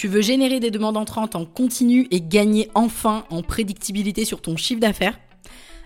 [0.00, 4.56] Tu veux générer des demandes entrantes en continu et gagner enfin en prédictibilité sur ton
[4.56, 5.20] chiffre d'affaires?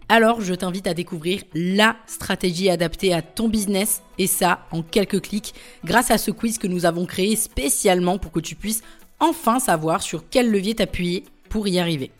[0.08, 5.20] Alors je t'invite à découvrir la stratégie adaptée à ton business et ça en quelques
[5.20, 5.52] clics
[5.84, 8.84] grâce à ce quiz que nous avons créé spécialement pour que tu puisses
[9.18, 12.12] enfin savoir sur quel levier t'appuyer pour y arriver.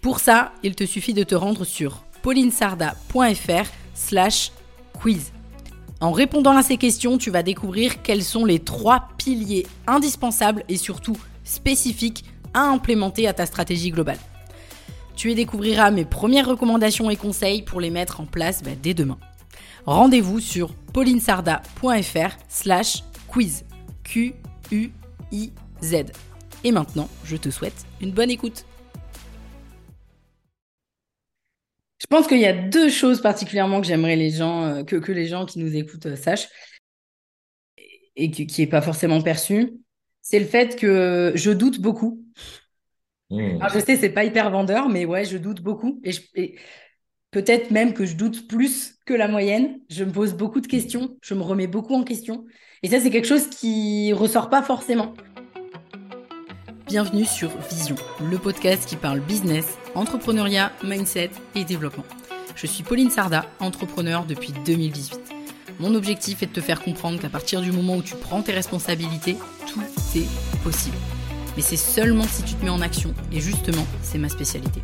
[0.00, 4.50] Pour ça, il te suffit de te rendre sur paulinesarda.fr slash
[4.94, 5.32] quiz.
[6.00, 10.76] En répondant à ces questions, tu vas découvrir quels sont les trois piliers indispensables et
[10.76, 12.24] surtout spécifiques
[12.54, 14.18] à implémenter à ta stratégie globale.
[15.16, 18.94] Tu y découvriras mes premières recommandations et conseils pour les mettre en place bah, dès
[18.94, 19.18] demain.
[19.86, 23.64] Rendez-vous sur paulinesarda.fr slash quiz.
[24.04, 25.94] Q-U-I-Z.
[26.64, 28.64] Et maintenant, je te souhaite une bonne écoute.
[31.98, 35.12] Je pense qu'il y a deux choses particulièrement que j'aimerais les gens, euh, que, que,
[35.12, 36.48] les gens qui nous écoutent euh, sachent
[38.16, 39.74] et qui n'est pas forcément perçu.
[40.22, 42.24] C'est le fait que je doute beaucoup.
[43.30, 43.60] Mmh.
[43.60, 46.00] Alors, je sais, c'est pas hyper vendeur, mais ouais, je doute beaucoup.
[46.04, 46.56] Et, et
[47.30, 49.80] peut-être même que je doute plus que la moyenne.
[49.88, 52.44] Je me pose beaucoup de questions, je me remets beaucoup en question.
[52.82, 55.14] Et ça, c'est quelque chose qui ressort pas forcément.
[56.88, 57.96] Bienvenue sur Vision,
[58.30, 62.06] le podcast qui parle business, entrepreneuriat, mindset et développement.
[62.56, 65.20] Je suis Pauline Sarda, entrepreneur depuis 2018.
[65.80, 68.52] Mon objectif est de te faire comprendre qu'à partir du moment où tu prends tes
[68.52, 69.36] responsabilités,
[69.66, 69.82] tout
[70.16, 70.96] est possible.
[71.56, 74.80] Mais c'est seulement si tu te mets en action, et justement, c'est ma spécialité.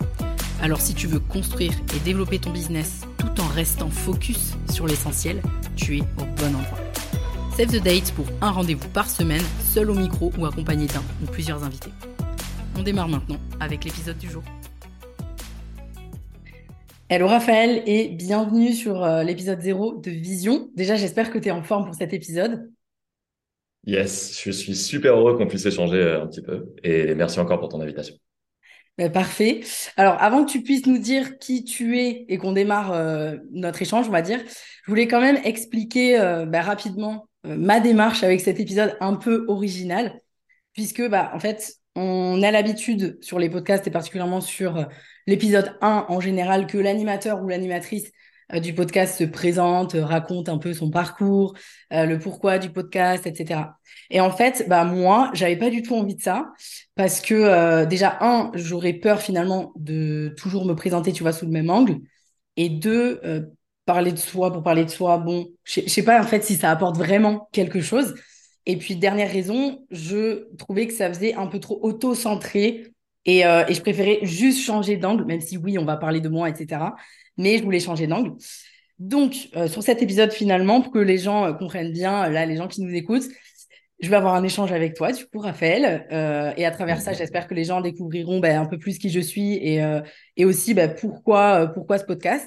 [0.61, 5.41] Alors si tu veux construire et développer ton business tout en restant focus sur l'essentiel,
[5.75, 6.84] tu es au bon endroit.
[7.57, 11.31] Save the date pour un rendez-vous par semaine, seul au micro ou accompagné d'un ou
[11.31, 11.93] plusieurs invités.
[12.77, 14.43] On démarre maintenant avec l'épisode du jour.
[17.09, 20.69] Hello Raphaël et bienvenue sur euh, l'épisode 0 de Vision.
[20.75, 22.73] Déjà, j'espère que tu es en forme pour cet épisode.
[23.87, 27.61] Yes, je suis super heureux qu'on puisse échanger euh, un petit peu et merci encore
[27.61, 28.17] pour ton invitation.
[28.99, 29.61] Ben, parfait.
[29.97, 33.81] Alors, avant que tu puisses nous dire qui tu es et qu'on démarre euh, notre
[33.81, 36.19] échange, on va dire, je voulais quand même expliquer
[36.49, 40.21] ben, rapidement ma démarche avec cet épisode un peu original,
[40.73, 44.85] puisque bah, en fait, on a l'habitude sur les podcasts et particulièrement sur euh,
[45.27, 48.11] l'épisode 1 en général que l'animateur ou l'animatrice
[48.53, 51.55] euh, du podcast se présente, raconte un peu son parcours,
[51.91, 53.61] le pourquoi du podcast, etc.
[54.11, 56.53] Et en fait, bah moi, j'avais pas du tout envie de ça
[56.95, 61.53] parce que déjà un, j'aurais peur finalement de toujours me présenter, tu vois, sous le
[61.53, 61.99] même angle,
[62.57, 63.21] et deux,
[63.85, 66.71] parler de soi pour parler de soi, bon, je sais pas en fait si ça
[66.71, 68.15] apporte vraiment quelque chose.
[68.67, 72.95] Et puis, dernière raison, je trouvais que ça faisait un peu trop auto-centré
[73.27, 76.29] et, euh, et, je préférais juste changer d'angle, même si oui, on va parler de
[76.29, 76.83] moi, etc.
[77.37, 78.33] Mais je voulais changer d'angle.
[78.99, 82.57] Donc, euh, sur cet épisode, finalement, pour que les gens euh, comprennent bien, là, les
[82.57, 83.27] gens qui nous écoutent,
[84.01, 86.07] je vais avoir un échange avec toi, du coup, Raphaël.
[86.57, 89.21] et à travers ça, j'espère que les gens découvriront ben, un peu plus qui je
[89.21, 89.83] suis et,
[90.37, 92.47] et aussi ben, pourquoi, pourquoi ce podcast.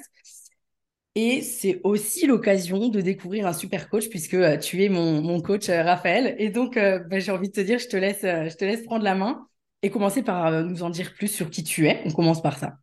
[1.20, 5.68] Et c'est aussi l'occasion de découvrir un super coach puisque euh, tu es mon, coach
[5.68, 6.36] euh, Raphaël.
[6.38, 8.84] Et donc, euh, bah, j'ai envie de te dire, je te, laisse, je te laisse
[8.84, 9.48] prendre la main
[9.82, 12.02] et commencer par nous en dire plus sur qui tu es.
[12.04, 12.74] On commence par ça.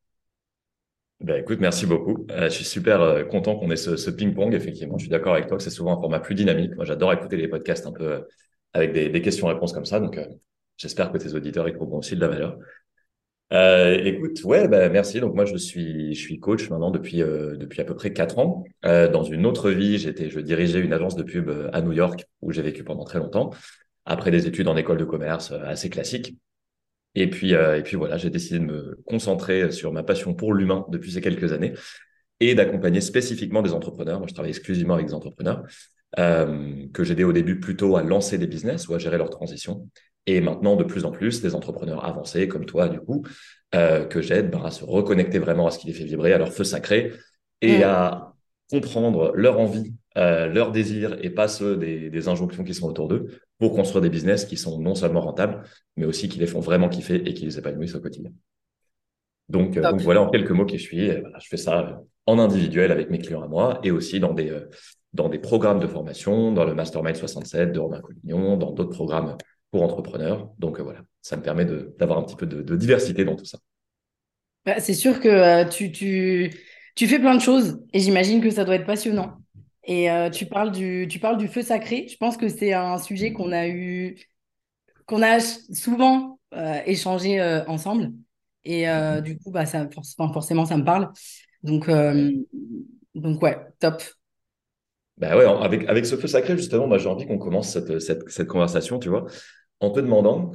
[1.21, 2.27] Ben, écoute, merci beaucoup.
[2.29, 4.53] je suis super content qu'on ait ce, ping-pong.
[4.53, 6.75] Effectivement, je suis d'accord avec toi que c'est souvent un format plus dynamique.
[6.75, 8.27] Moi, j'adore écouter les podcasts un peu
[8.73, 10.01] avec des, questions-réponses comme ça.
[10.01, 10.19] Donc,
[10.75, 12.59] j'espère que tes auditeurs y trouveront aussi de la valeur.
[13.53, 15.19] Euh, écoute, ouais, bah, merci.
[15.19, 18.39] Donc moi, je suis, je suis coach maintenant depuis euh, depuis à peu près quatre
[18.39, 18.63] ans.
[18.85, 22.25] Euh, dans une autre vie, j'étais, je dirigeais une agence de pub à New York
[22.41, 23.51] où j'ai vécu pendant très longtemps.
[24.05, 26.35] Après des études en école de commerce assez classiques.
[27.17, 30.85] Et puis et puis voilà, j'ai décidé de me concentrer sur ma passion pour l'humain
[30.89, 31.73] depuis ces quelques années
[32.41, 34.19] et d'accompagner spécifiquement des entrepreneurs.
[34.19, 35.63] Moi, je travaille exclusivement avec des entrepreneurs
[36.17, 39.87] que j'ai aidé au début plutôt à lancer des business ou à gérer leur transition
[40.27, 43.23] et maintenant de plus en plus des entrepreneurs avancés comme toi du coup
[43.73, 46.37] euh, que j'aide ben, à se reconnecter vraiment à ce qui les fait vibrer, à
[46.37, 47.13] leur feu sacré
[47.61, 48.33] et à
[48.69, 53.07] comprendre leur envie, euh, leurs désirs et pas ceux des, des injonctions qui sont autour
[53.07, 53.27] d'eux
[53.59, 55.63] pour construire des business qui sont non seulement rentables
[55.97, 58.31] mais aussi qui les font vraiment kiffer et qui les épanouissent au quotidien.
[59.49, 61.07] Donc, euh, donc voilà en quelques mots qui je suis.
[61.07, 64.51] Voilà, je fais ça en individuel avec mes clients à moi et aussi dans des
[65.13, 69.37] dans des programmes de formation, dans le Mastermind 67 de Romain Collignon, dans d'autres programmes
[69.75, 70.49] pour entrepreneurs.
[70.57, 71.65] Donc euh, voilà, ça me permet
[71.99, 73.57] d'avoir un petit peu de, diversité dans tout ça.
[74.65, 76.49] Bah, c'est sûr que euh, tu, tu,
[76.95, 79.33] tu, fais plein de choses et j'imagine que ça doit être passionnant.
[79.83, 82.07] Et euh, tu, parles du, tu parles du feu sacré.
[82.09, 84.15] Je pense que c'est un sujet qu'on a eu,
[85.07, 86.39] qu'on a souvent
[86.85, 88.13] échangé ensemble.
[88.63, 88.85] Et
[89.23, 91.11] du coup, bah, ça, forcément, ça me parle.
[91.63, 91.89] Donc,
[93.13, 94.01] donc ouais, top.
[95.17, 98.47] Ben ouais, avec, avec ce feu sacré, justement, j'ai envie qu'on commence cette, cette, cette,
[98.47, 99.25] conversation, tu vois.
[99.79, 100.51] En te demandant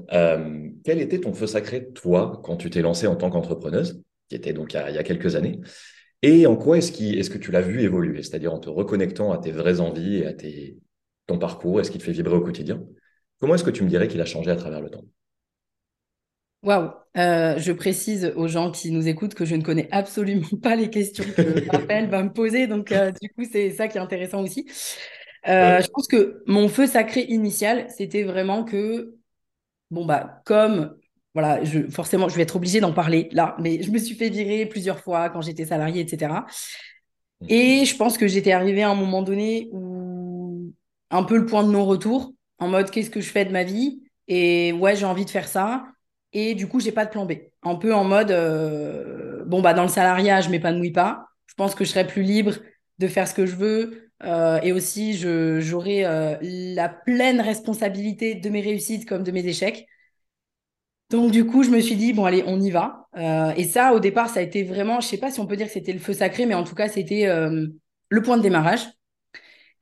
[0.85, 4.53] quel était ton feu sacré, toi, quand tu t'es lancé en tant qu'entrepreneuse, qui était
[4.53, 5.61] donc il y a, quelques années,
[6.23, 9.39] et en quoi est-ce, est-ce que tu l'as vu évoluer, c'est-à-dire en te reconnectant à
[9.39, 10.79] tes vraies envies et à tes,
[11.27, 12.83] ton parcours, est-ce qu'il te fait vibrer au quotidien
[13.39, 15.05] Comment est-ce que tu me dirais qu'il a changé à travers le temps?
[16.63, 20.77] Waouh euh, Je précise aux gens qui nous écoutent que je ne connais absolument pas
[20.77, 24.01] les questions que Raphaël va me poser, donc euh, du coup c'est ça qui est
[24.01, 24.67] intéressant aussi.
[25.49, 29.15] Euh, je pense que mon feu sacré initial, c'était vraiment que,
[29.91, 30.97] bon bah comme
[31.35, 34.29] voilà, je, forcément, je vais être obligée d'en parler là, mais je me suis fait
[34.29, 36.45] virer plusieurs fois quand j'étais salariée, etc.
[37.41, 37.47] Mmh.
[37.49, 40.73] Et je pense que j'étais arrivée à un moment donné où
[41.11, 44.03] un peu le point de non-retour, en mode qu'est-ce que je fais de ma vie?
[44.29, 45.87] Et ouais, j'ai envie de faire ça.
[46.33, 47.33] Et du coup, j'ai pas de plan B.
[47.63, 51.27] Un peu en mode, euh, bon, bah, dans le salariat, je m'épanouis pas.
[51.47, 52.55] Je pense que je serai plus libre
[52.99, 54.10] de faire ce que je veux.
[54.23, 59.87] Euh, et aussi, j'aurai euh, la pleine responsabilité de mes réussites comme de mes échecs.
[61.11, 63.09] Donc, du coup, je me suis dit, bon, allez, on y va.
[63.57, 65.67] et ça, au départ, ça a été vraiment, je sais pas si on peut dire
[65.67, 68.87] que c'était le feu sacré, mais en tout cas, c'était le point de démarrage.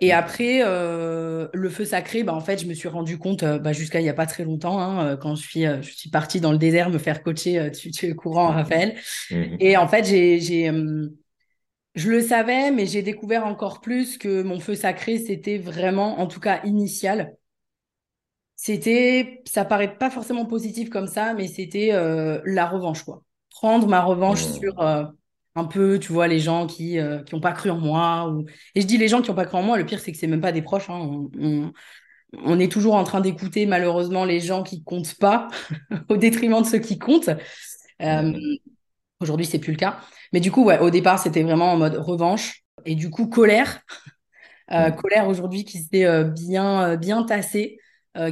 [0.00, 3.58] Et après, euh, le feu sacré, bah, en fait, je me suis rendu compte euh,
[3.58, 6.10] bah, jusqu'à il n'y a pas très longtemps, hein, euh, quand je suis, je suis
[6.10, 8.94] partie dans le désert me faire coacher, tu, tu, es courant, Raphaël.
[9.30, 9.56] Mhm.
[9.58, 10.70] Et en fait, j'ai,
[11.94, 16.26] je le savais, mais j'ai découvert encore plus que mon feu sacré, c'était vraiment, en
[16.26, 17.34] tout cas initial.
[18.56, 21.92] C'était, ça paraît pas forcément positif comme ça, mais c'était
[22.44, 23.22] la revanche, quoi.
[23.50, 24.52] Prendre ma revanche mmh.
[24.60, 24.74] sur
[25.58, 28.30] un peu, tu vois, les gens qui n'ont euh, qui pas cru en moi.
[28.30, 28.46] Ou...
[28.74, 30.18] Et je dis les gens qui n'ont pas cru en moi, le pire, c'est que
[30.18, 30.88] c'est même pas des proches.
[30.88, 31.28] Hein.
[32.44, 35.48] On, est toujours en train d'écouter, malheureusement, les gens qui comptent pas,
[36.08, 37.30] au détriment de ceux qui comptent.
[38.02, 38.32] Euh,
[39.20, 40.00] aujourd'hui, c'est plus le cas.
[40.32, 42.62] Mais du coup, ouais, au départ, c'était vraiment en mode revanche.
[42.84, 43.80] Et du coup, colère.
[44.70, 47.78] Euh, colère aujourd'hui qui s'est bien, bien tassée,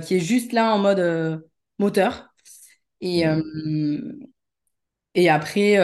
[0.03, 1.43] qui est juste là en mode
[1.79, 2.29] moteur.
[3.01, 3.25] Et,
[5.15, 5.79] et après,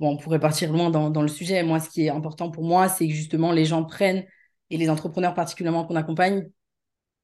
[0.00, 1.62] bon, on pourrait partir loin dans, le sujet.
[1.62, 4.24] Moi, ce qui est important pour moi, c'est que justement les gens prennent,
[4.70, 6.48] et les entrepreneurs particulièrement qu'on accompagne,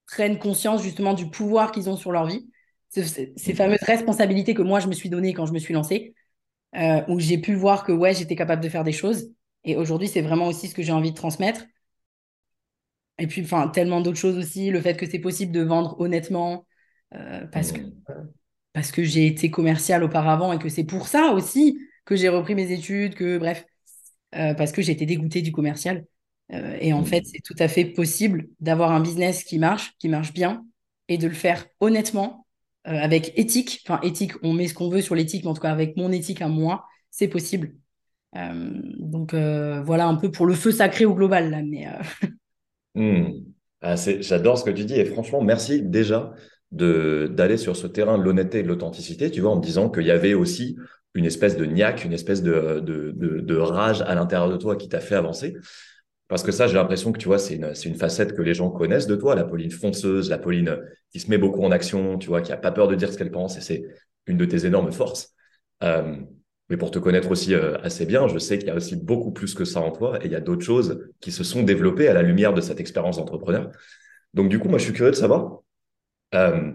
[0.06, 2.49] prennent conscience justement du pouvoir qu'ils ont sur leur vie.
[2.91, 3.55] Ces, mmh.
[3.55, 6.14] fameuses responsabilités que moi, je me suis données quand je me suis lancée,
[6.76, 9.32] euh, où j'ai pu voir que ouais, j'étais capable de faire des choses.
[9.64, 11.64] Et aujourd'hui, c'est vraiment aussi ce que j'ai envie de transmettre.
[13.19, 16.67] Et puis, enfin, tellement d'autres choses aussi, le fait que c'est possible de vendre honnêtement,
[17.14, 18.32] euh, parce que, mmh.
[18.73, 22.55] parce que j'ai été commercial auparavant et que c'est pour ça aussi que j'ai repris
[22.55, 23.64] mes études, que bref,
[24.34, 26.05] euh, parce que j'étais dégoûtée du commercial.
[26.52, 27.06] Euh, et en mmh.
[27.06, 30.64] fait, c'est tout à fait possible d'avoir un business qui marche, qui marche bien,
[31.08, 32.45] et de le faire honnêtement,
[32.86, 33.82] euh, avec éthique.
[33.86, 36.12] Enfin, éthique, on met ce qu'on veut sur l'éthique, mais en tout cas avec mon
[36.12, 37.74] éthique à moi, c'est possible.
[38.34, 41.86] donc voilà un peu pour le feu sacré au global là, mais.
[42.98, 43.44] Mmh.
[43.82, 46.32] Ah, j'adore ce que tu dis et franchement, merci déjà
[46.72, 50.06] d'aller sur ce terrain de l'honnêteté et de l'authenticité, tu vois, en me disant qu'il
[50.06, 50.76] y avait aussi
[51.14, 55.14] une espèce de niaque, une espèce de, rage à l'intérieur de toi qui t'a fait
[55.14, 55.56] avancer.
[56.28, 58.70] Parce que ça, j'ai l'impression que tu vois, c'est une, une, facette que les gens
[58.70, 60.78] connaissent de toi, la Pauline fonceuse, la Pauline
[61.11, 63.19] qui se met beaucoup en action, tu vois, qui a pas peur de dire ce
[63.19, 63.84] qu'elle pense, et c'est
[64.26, 65.34] une de tes énormes forces.
[65.84, 66.17] Euh,
[66.69, 69.31] mais pour te connaître aussi euh, assez bien, je sais qu'il y a aussi beaucoup
[69.31, 72.08] plus que ça en toi, et il y a d'autres choses qui se sont développées
[72.08, 73.70] à la lumière de cette expérience d'entrepreneur.
[74.34, 75.61] Donc du coup, moi, je suis curieux de savoir
[76.34, 76.72] euh,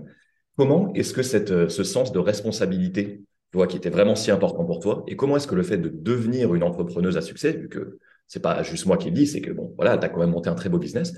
[0.58, 3.22] comment est-ce que cette, ce sens de responsabilité
[3.52, 5.78] tu vois, qui était vraiment si important pour toi Et comment est-ce que le fait
[5.78, 8.00] de devenir une entrepreneuse à succès, vu que
[8.32, 10.30] c'est pas juste moi qui le dis, c'est que bon, voilà, tu as quand même
[10.30, 11.12] monté un très beau business.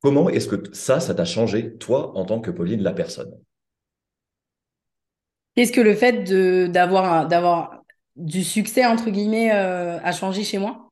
[0.00, 3.34] Comment est-ce que ça, ça t'a changé, toi, en tant que Pauline, la personne?
[5.54, 6.24] Qu'est-ce que le fait
[6.70, 7.82] d'avoir
[8.16, 10.88] du succès, entre guillemets, euh, a changé chez moi?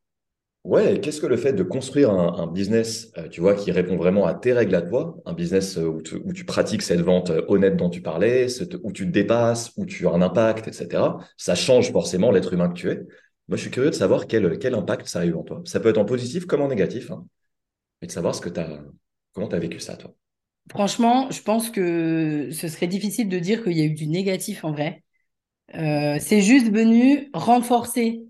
[0.64, 4.26] Ouais, qu'est-ce que le fait de construire un, business, euh, tu vois, qui répond vraiment
[4.26, 7.88] à tes règles à toi, un business euh, où tu, pratiques cette vente honnête dont
[7.88, 8.46] tu parlais,
[8.82, 11.02] où tu te dépasses, où tu as un impact, etc.
[11.38, 13.06] Ça change forcément l'être humain que tu es.
[13.48, 15.62] Moi, je suis curieux de savoir quel, quel impact ça a eu en toi.
[15.64, 17.24] Ça peut être en positif comme en négatif, hein,
[18.00, 18.48] mais de savoir ce que
[19.32, 20.12] comment tu as vécu ça, toi.
[20.70, 24.64] Franchement, je pense que ce serait difficile de dire qu'il y a eu du négatif
[24.64, 25.04] en vrai.
[25.72, 28.22] c'est juste venu renforcer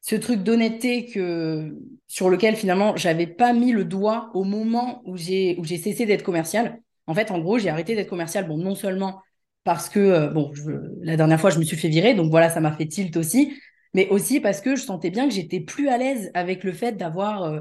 [0.00, 1.74] ce truc d'honnêteté que
[2.06, 6.04] sur lequel finalement j'avais pas mis le doigt au moment où j'ai où j'ai cessé
[6.04, 6.80] d'être commercial.
[7.06, 8.46] En fait, en gros, j'ai arrêté d'être commercial.
[8.46, 9.22] Bon, non seulement
[9.64, 10.52] parce que euh, bon,
[11.00, 13.54] la dernière fois je me suis fait virer, donc voilà, ça m'a fait tilt aussi,
[13.94, 16.92] mais aussi parce que je sentais bien que j'étais plus à l'aise avec le fait
[16.92, 17.44] d'avoir.
[17.44, 17.60] Euh,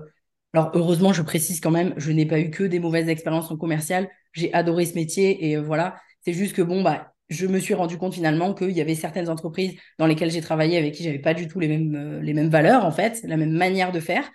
[0.53, 3.57] alors heureusement, je précise quand même, je n'ai pas eu que des mauvaises expériences en
[3.57, 4.09] commercial.
[4.33, 5.95] J'ai adoré ce métier et euh, voilà.
[6.21, 9.29] C'est juste que bon bah je me suis rendu compte finalement qu'il y avait certaines
[9.29, 12.33] entreprises dans lesquelles j'ai travaillé avec qui j'avais pas du tout les mêmes, euh, les
[12.33, 14.29] mêmes valeurs, en fait, la même manière de faire.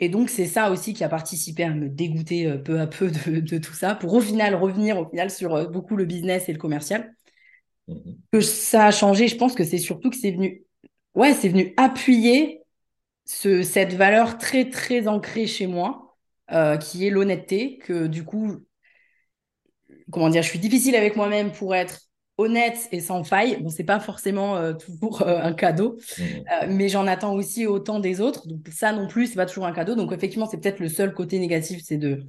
[0.00, 3.58] Et donc, c'est ça aussi qui a participé à me dégoûter peu à peu de,
[3.58, 7.12] tout ça, pour au final revenir au final sur beaucoup le business et le commercial.
[8.32, 10.64] Que ça a changé, je pense que c'est surtout que c'est venu,
[11.14, 12.62] ouais, c'est venu appuyer
[13.24, 16.16] ce, cette valeur très, très ancrée chez moi,
[16.50, 18.58] euh, qui est l'honnêteté, que du coup,
[20.10, 22.00] comment dire, je suis difficile avec moi-même pour être
[22.38, 23.60] honnête et sans faille.
[23.60, 26.22] Bon, c'est pas forcément euh, toujours euh, un cadeau, mmh.
[26.68, 28.46] mais j'en attends aussi autant des autres.
[28.46, 29.94] Donc ça non plus, c'est pas toujours un cadeau.
[29.94, 32.22] Donc effectivement, c'est peut-être le seul côté négatif, c'est de,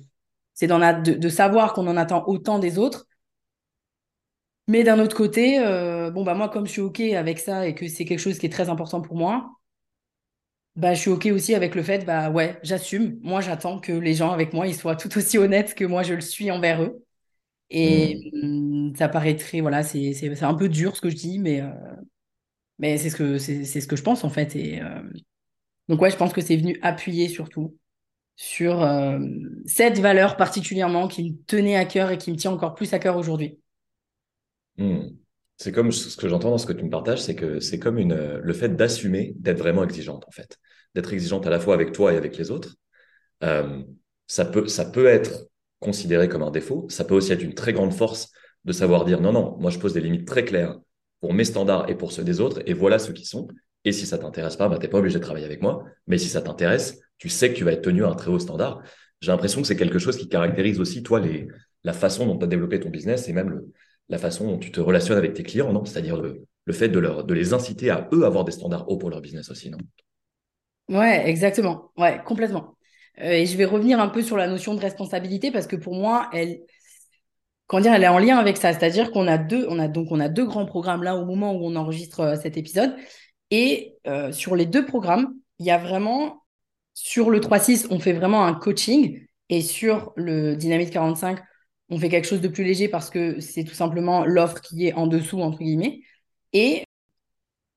[0.53, 3.05] c'est de, de, savoir qu'on en attend autant des autres.
[4.69, 5.59] Mais d'un autre côté,
[6.13, 8.45] bon bah moi comme je suis ok avec ça et que c'est quelque chose qui
[8.45, 9.51] est très important pour moi,
[10.75, 13.19] bah je suis ok aussi avec le fait bah ouais j'assume.
[13.21, 16.13] Moi j'attends que les gens avec moi ils soient tout aussi honnêtes que moi je
[16.13, 17.03] le suis envers eux.
[17.69, 18.95] Et mmh.
[18.95, 21.69] ça paraît très, voilà, c'est un peu dur ce que je dis, mais, euh,
[22.79, 24.55] mais c'est ce, que, ce que je pense en fait.
[24.55, 25.01] Et, euh,
[25.87, 27.75] donc, ouais, je pense que c'est venu appuyer surtout
[28.35, 29.19] sur euh,
[29.65, 32.99] cette valeur particulièrement qui me tenait à cœur et qui me tient encore plus à
[32.99, 33.59] cœur aujourd'hui.
[34.79, 35.09] Mmh.
[35.57, 37.97] C'est comme ce que j'entends dans ce que tu me partages, c'est que c'est comme
[37.97, 40.57] une, le fait d'assumer d'être vraiment exigeante en fait,
[40.95, 42.75] d'être exigeante à la fois avec toi et avec les autres.
[43.41, 46.87] ça peut, ça peut être considéré comme un défaut.
[46.89, 48.31] Ça peut aussi être une très grande force
[48.65, 50.77] de savoir dire non, non, moi je pose des limites très claires
[51.21, 53.47] pour mes standards et pour ceux des autres, et voilà ceux qui sont.
[53.85, 55.85] Et si ça t'intéresse pas, bah, tu n'es pas obligé de travailler avec moi.
[56.07, 58.39] Mais si ça t'intéresse, tu sais que tu vas être tenu à un très haut
[58.39, 58.81] standard.
[59.21, 61.21] J'ai l'impression que c'est quelque chose qui caractérise aussi, toi,
[61.83, 63.61] la façon dont tu as développé ton business et même
[64.09, 65.85] la façon dont tu te relationnes avec tes clients, non?
[65.85, 68.97] C'est-à-dire le, le, fait de, leur, de les inciter à eux avoir des standards hauts
[68.97, 69.77] pour leur business aussi, non?
[70.89, 71.91] Ouais, exactement.
[71.97, 72.75] Ouais, complètement.
[73.21, 75.93] Euh, et je vais revenir un peu sur la notion de responsabilité parce que pour
[75.93, 76.61] moi, elle,
[77.67, 78.73] comment dire, elle est en lien avec ça.
[78.73, 81.53] C'est-à-dire qu'on a deux, on a donc on a deux grands programmes là au moment
[81.53, 82.95] où on enregistre euh, cet épisode.
[83.51, 86.43] Et euh, sur les deux programmes, il y a vraiment
[86.93, 91.39] sur le 3-6, on fait vraiment un coaching et sur le Dynamite 45,
[91.89, 94.93] on fait quelque chose de plus léger parce que c'est tout simplement l'offre qui est
[94.93, 96.01] en dessous entre guillemets.
[96.53, 96.85] Et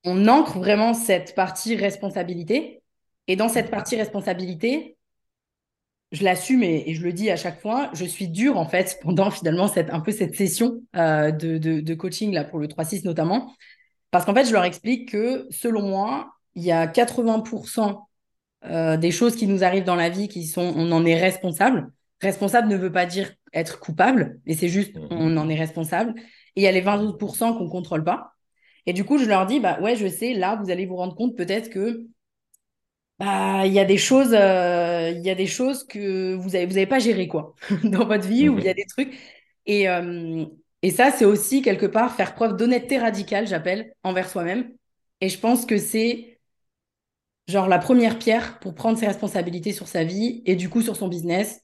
[0.05, 2.83] on ancre vraiment cette partie responsabilité.
[3.29, 4.97] Et dans cette partie responsabilité,
[6.13, 9.31] je l'assume et, je le dis à chaque fois, je suis dure en fait pendant
[9.31, 13.55] finalement cette, un peu cette session euh, de, coaching pour le 3-6 notamment,
[14.11, 18.03] parce qu'en fait je leur explique que selon moi, il y a 80%
[18.67, 21.91] euh, des choses qui nous arrivent dans la vie qui sont, on en est responsable.
[22.23, 25.09] Responsable ne veut pas dire être coupable, mais c'est juste mmh.
[25.11, 26.15] on en est responsable.
[26.57, 28.33] Et il y a les 20% qu'on contrôle pas.
[28.87, 31.15] Et du coup, je leur dis, bah ouais, je sais, là, vous allez vous rendre
[31.15, 32.07] compte peut-être que
[33.19, 36.67] bah, il y a des choses, euh, il y a des choses que vous avez,
[36.67, 38.77] vous avez pas gérées quoi, dans votre vie, où il y a mhm.
[38.77, 39.19] des trucs.
[39.67, 40.45] Et, euh,
[40.83, 44.73] et ça, c'est aussi quelque part faire preuve d'honnêteté radicale, j'appelle, envers soi-même.
[45.21, 46.41] Et je pense que c'est
[47.49, 50.97] genre la première pierre pour prendre ses responsabilités sur sa vie et du coup sur
[50.97, 51.62] son business.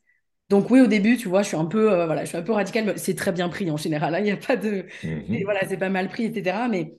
[0.48, 2.42] Donc oui, au début, tu vois, je suis un peu, euh, voilà, je suis un
[2.42, 4.14] peu radical, mais c'est très bien pris en général.
[4.14, 4.20] Hein.
[4.20, 5.42] Il n'y a pas de, mhm.
[5.44, 6.56] voilà, c'est pas mal pris, etc.
[6.70, 6.94] Mais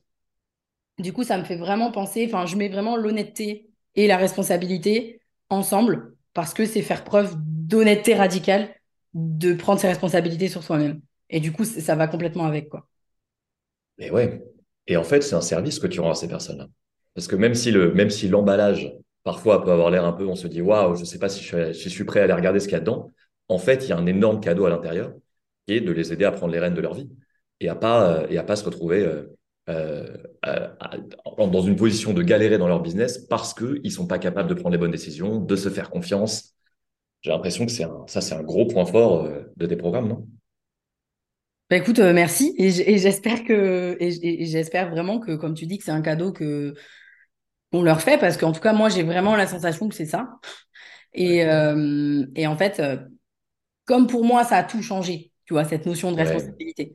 [1.00, 2.26] du coup, ça me fait vraiment penser.
[2.28, 8.14] Enfin, je mets vraiment l'honnêteté et la responsabilité ensemble, parce que c'est faire preuve d'honnêteté
[8.14, 8.70] radicale
[9.16, 11.02] de prendre ses responsabilités sur soi-même.
[11.32, 12.88] Et du coup, ça va complètement avec, quoi.
[13.98, 14.44] Mais ouais.
[14.88, 16.68] Et en fait, c'est un service que tu rends à ces personnes-là.
[17.16, 20.36] Parce que même si le, même si l'emballage, parfois, peut avoir l'air un peu, on
[20.36, 22.34] se dit, waouh, je ne sais pas si je, si je, suis prêt à aller
[22.34, 23.12] regarder ce qu'il y a dedans.
[23.50, 25.14] En fait, il y a un énorme cadeau à l'intérieur
[25.68, 27.10] qui est de les aider à prendre les rênes de leur vie
[27.60, 30.08] et à pas, et à pas se retrouver euh,
[30.46, 30.68] euh,
[31.38, 34.54] dans une position de galérer dans leur business parce qu'ils ne sont pas capables de
[34.56, 36.56] prendre les bonnes décisions, de se faire confiance.
[37.22, 40.28] J'ai l'impression que c'est ça, c'est un gros point fort euh, de tes programmes, non?
[41.70, 42.56] Bah écoute, euh, merci.
[42.58, 46.74] Et j'espère que et j'espère vraiment que comme tu dis que c'est un cadeau que
[47.72, 50.40] on leur fait parce qu'en tout cas moi j'ai vraiment la sensation que c'est ça.
[51.14, 51.40] Et,
[52.36, 52.82] et en fait
[53.90, 56.94] comme pour moi ça a tout changé, tu vois cette notion de responsabilité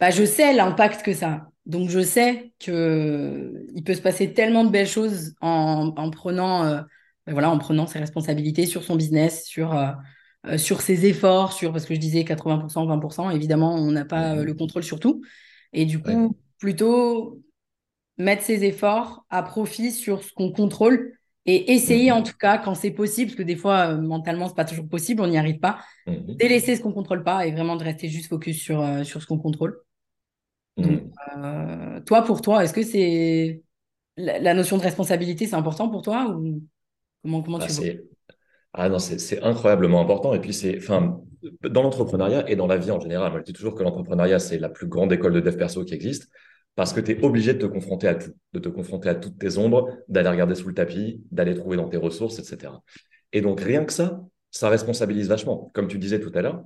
[0.00, 1.50] bah, je sais l'impact que ça a.
[1.66, 6.64] Donc, je sais que il peut se passer tellement de belles choses en, en prenant,
[6.64, 6.80] euh,
[7.26, 9.90] bah, voilà, en prenant ses responsabilités sur son business, sur, euh,
[10.46, 14.36] euh, sur ses efforts, sur, parce que je disais 80%, 20%, évidemment, on n'a pas
[14.36, 15.20] mmh le contrôle sur tout.
[15.72, 17.42] Et du coup, plutôt
[18.16, 21.17] mettre ses efforts à profit sur ce qu'on contrôle
[21.50, 24.54] et essayer, mmh en tout cas, quand c'est possible, parce que des fois, mentalement, c'est
[24.54, 27.76] pas toujours possible, on n'y arrive pas, mmh délaisser ce qu'on contrôle pas et vraiment
[27.76, 29.80] de rester juste focus sur, sur ce qu'on contrôle.
[30.76, 31.10] Donc, mm.
[31.38, 33.62] euh, toi, pour toi, est-ce que c'est
[34.18, 36.62] la, notion de responsabilité, c'est important pour toi ou
[37.22, 37.84] comment, comment ah, tu vois?
[38.74, 40.34] Ah non, c'est incroyablement important.
[40.34, 41.18] Et puis, c'est, enfin,
[41.62, 44.58] dans l'entrepreneuriat et dans la vie en général, moi, je dis toujours que l'entrepreneuriat, c'est
[44.58, 46.30] la plus grande école de dev perso qui existe
[46.78, 49.36] parce que tu es obligé de te confronter à tout, de te confronter à toutes
[49.36, 52.72] tes ombres, d'aller regarder sous le tapis, d'aller trouver dans tes ressources, etc.
[53.32, 54.20] Et donc, rien que ça,
[54.52, 55.72] ça responsabilise vachement.
[55.74, 56.62] Comme tu disais tout à l'heure,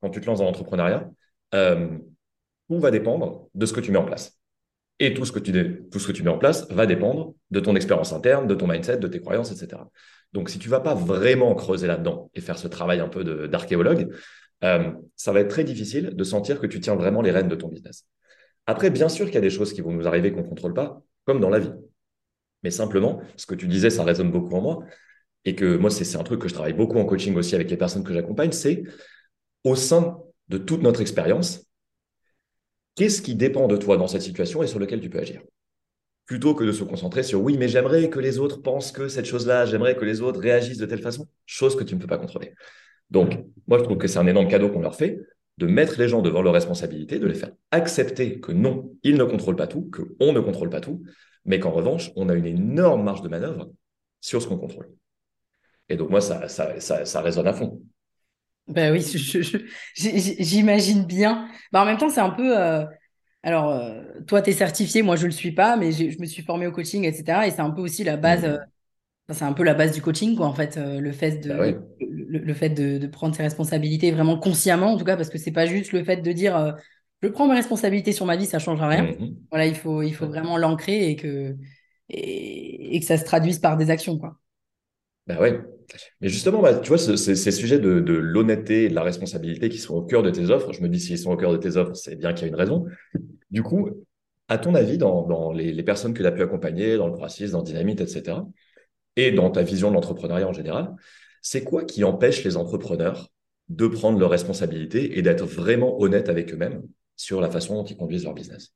[0.00, 1.10] quand tu te lances dans l'entrepreneuriat,
[1.54, 1.98] euh,
[2.68, 4.38] tout va dépendre de ce que tu mets en place.
[5.00, 5.52] Et tout ce, que tu,
[6.22, 9.50] mets en place va dépendre de ton expérience interne, de ton mindset, de tes croyances,
[9.50, 9.82] etc.
[10.32, 14.14] Donc, si tu vas pas vraiment creuser là-dedans et faire ce travail un peu d'archéologue,
[14.62, 17.56] euh, ça va être très difficile de sentir que tu tiens vraiment les rênes de
[17.56, 18.06] ton business.
[18.66, 20.74] Après, bien sûr qu'il y a des choses qui vont nous arriver qu'on ne contrôle
[20.74, 21.72] pas, comme dans la vie.
[22.62, 24.84] Mais simplement, ce que tu disais, ça résonne beaucoup en moi,
[25.44, 27.76] et que moi, c'est un truc que je travaille beaucoup en coaching aussi avec les
[27.76, 28.82] personnes que j'accompagne, c'est
[29.62, 30.18] au sein
[30.48, 31.64] de toute notre expérience,
[32.96, 35.42] qu'est-ce qui dépend de toi dans cette situation et sur lequel tu peux agir?
[36.24, 39.26] Plutôt que de se concentrer sur oui, mais j'aimerais que les autres pensent que cette
[39.26, 42.18] chose-là, j'aimerais que les autres réagissent de telle façon, chose que tu ne peux pas
[42.18, 42.54] contrôler.
[43.10, 45.20] Donc, moi, je trouve que c'est un énorme cadeau qu'on leur fait
[45.58, 49.24] de mettre les gens devant leurs responsabilités, de les faire accepter que non, ils ne
[49.24, 51.02] contrôlent pas tout, qu'on ne contrôle pas tout,
[51.44, 53.70] mais qu'en revanche, on a une énorme marge de manœuvre
[54.20, 54.90] sur ce qu'on contrôle.
[55.88, 57.80] Et donc, moi, ça, ça, ça, résonne à fond.
[58.66, 59.00] Ben oui,
[59.94, 61.48] j'imagine bien.
[61.72, 62.58] Ben, en même temps, c'est un peu.
[62.58, 62.84] Euh,
[63.44, 66.26] alors, euh, toi, tu es certifié, moi, je ne le suis pas, mais je me
[66.26, 67.46] suis formé au coaching, etc.
[67.46, 68.42] Et c'est un peu aussi la base.
[68.42, 68.46] Mmh.
[68.46, 68.58] Euh,
[69.34, 71.78] c'est un peu la base du coaching, quoi, en fait, euh, le fait, de, bah
[72.00, 75.66] le, fait de, prendre ses responsabilités vraiment consciemment, en tout cas, parce que c'est pas
[75.66, 76.72] juste le fait de dire euh,
[77.22, 79.04] je prends mes responsabilités sur ma vie, ça changera rien.
[79.04, 81.56] Mmh voilà, il faut, il faut vraiment l'ancrer et que,
[82.08, 84.38] et, que ça se traduise par des actions, quoi.
[85.26, 85.60] Bah ouais.
[86.20, 89.94] Mais justement, bah, tu vois, ces sujets de, l'honnêteté et de la responsabilité qui sont
[89.94, 91.94] au cœur de tes offres, je me dis s'ils sont au cœur de tes offres,
[91.94, 92.86] c'est bien qu'il y a une raison.
[93.50, 93.90] Du coup,
[94.46, 97.50] à ton avis, dans, les, les, personnes que tu as pu accompagner, dans le Praxis,
[97.50, 98.38] dans Dynamite, etc.,
[99.16, 100.94] et dans ta vision de l'entrepreneuriat en général,
[101.42, 103.30] c'est quoi qui empêche les entrepreneurs
[103.68, 106.82] de prendre leurs responsabilités et d'être vraiment honnêtes avec eux-mêmes
[107.16, 108.72] sur la façon dont ils conduisent leur business?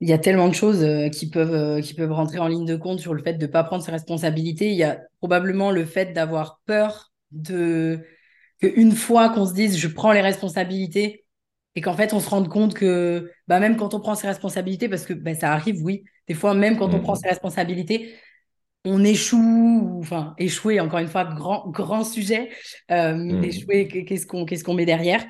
[0.00, 2.64] Il y a tellement de choses euh, qui peuvent, euh, qui peuvent rentrer en ligne
[2.64, 4.70] de compte sur le fait de ne pas prendre ses responsabilités.
[4.70, 8.00] Il y a probablement le fait d'avoir peur de
[8.60, 11.24] qu'une fois qu'on se dise je prends les responsabilités
[11.74, 14.88] et qu'en fait on se rende compte que bah, même quand on prend ses responsabilités,
[14.88, 17.20] parce que bah, ça arrive, oui, des fois, même quand on prend mhm.
[17.20, 18.14] ses responsabilités,
[18.84, 22.50] on échoue, enfin, échouer, encore une fois, grand, grand sujet.
[22.90, 23.44] Euh, mhm.
[23.44, 25.26] Échouer, qu'est-ce qu'on qu'est-ce qu'on met derrière?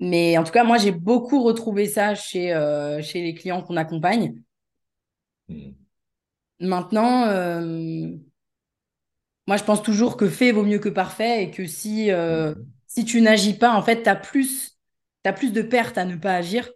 [0.00, 3.76] Mais en tout cas, moi, j'ai beaucoup retrouvé ça chez, euh, chez les clients qu'on
[3.76, 4.34] accompagne.
[5.48, 5.74] Mhm.
[6.60, 8.10] Maintenant, euh,
[9.46, 12.10] moi, je pense toujours que fait vaut mieux que parfait et que si,
[12.86, 14.78] si tu n'agis pas, en fait, tu as plus,
[15.24, 16.70] as plus de pertes à ne pas agir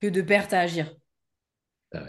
[0.00, 0.94] que de pertes à agir.
[1.92, 2.04] Ah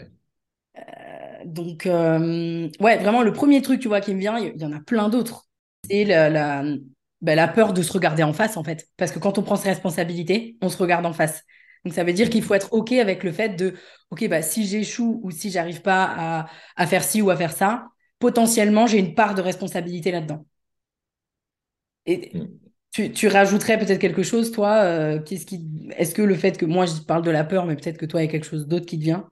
[1.44, 4.72] donc, euh, ouais, vraiment, le premier truc, tu vois, qui me vient, il y, en
[4.72, 5.46] a plein d'autres.
[5.88, 6.64] C'est la,
[7.20, 8.88] bah, la, peur de se regarder en face, en fait.
[8.96, 11.42] Parce que quand on prend ses responsabilités, on se regarde en face.
[11.84, 13.74] Donc, ça veut dire qu'il faut être OK avec le fait de,
[14.10, 17.52] OK, bah, si j'échoue ou si j'arrive pas à, à, faire ci ou à faire
[17.52, 20.46] ça, potentiellement, j'ai une part de responsabilité là-dedans.
[22.06, 22.48] Et mm.
[22.92, 25.66] tu, tu rajouterais peut-être quelque chose, toi euh, qu'est-ce qui...
[25.96, 28.22] Est-ce que le fait que moi, je parle de la peur, mais peut-être que toi,
[28.22, 29.28] il y a quelque chose d'autre qui te vient?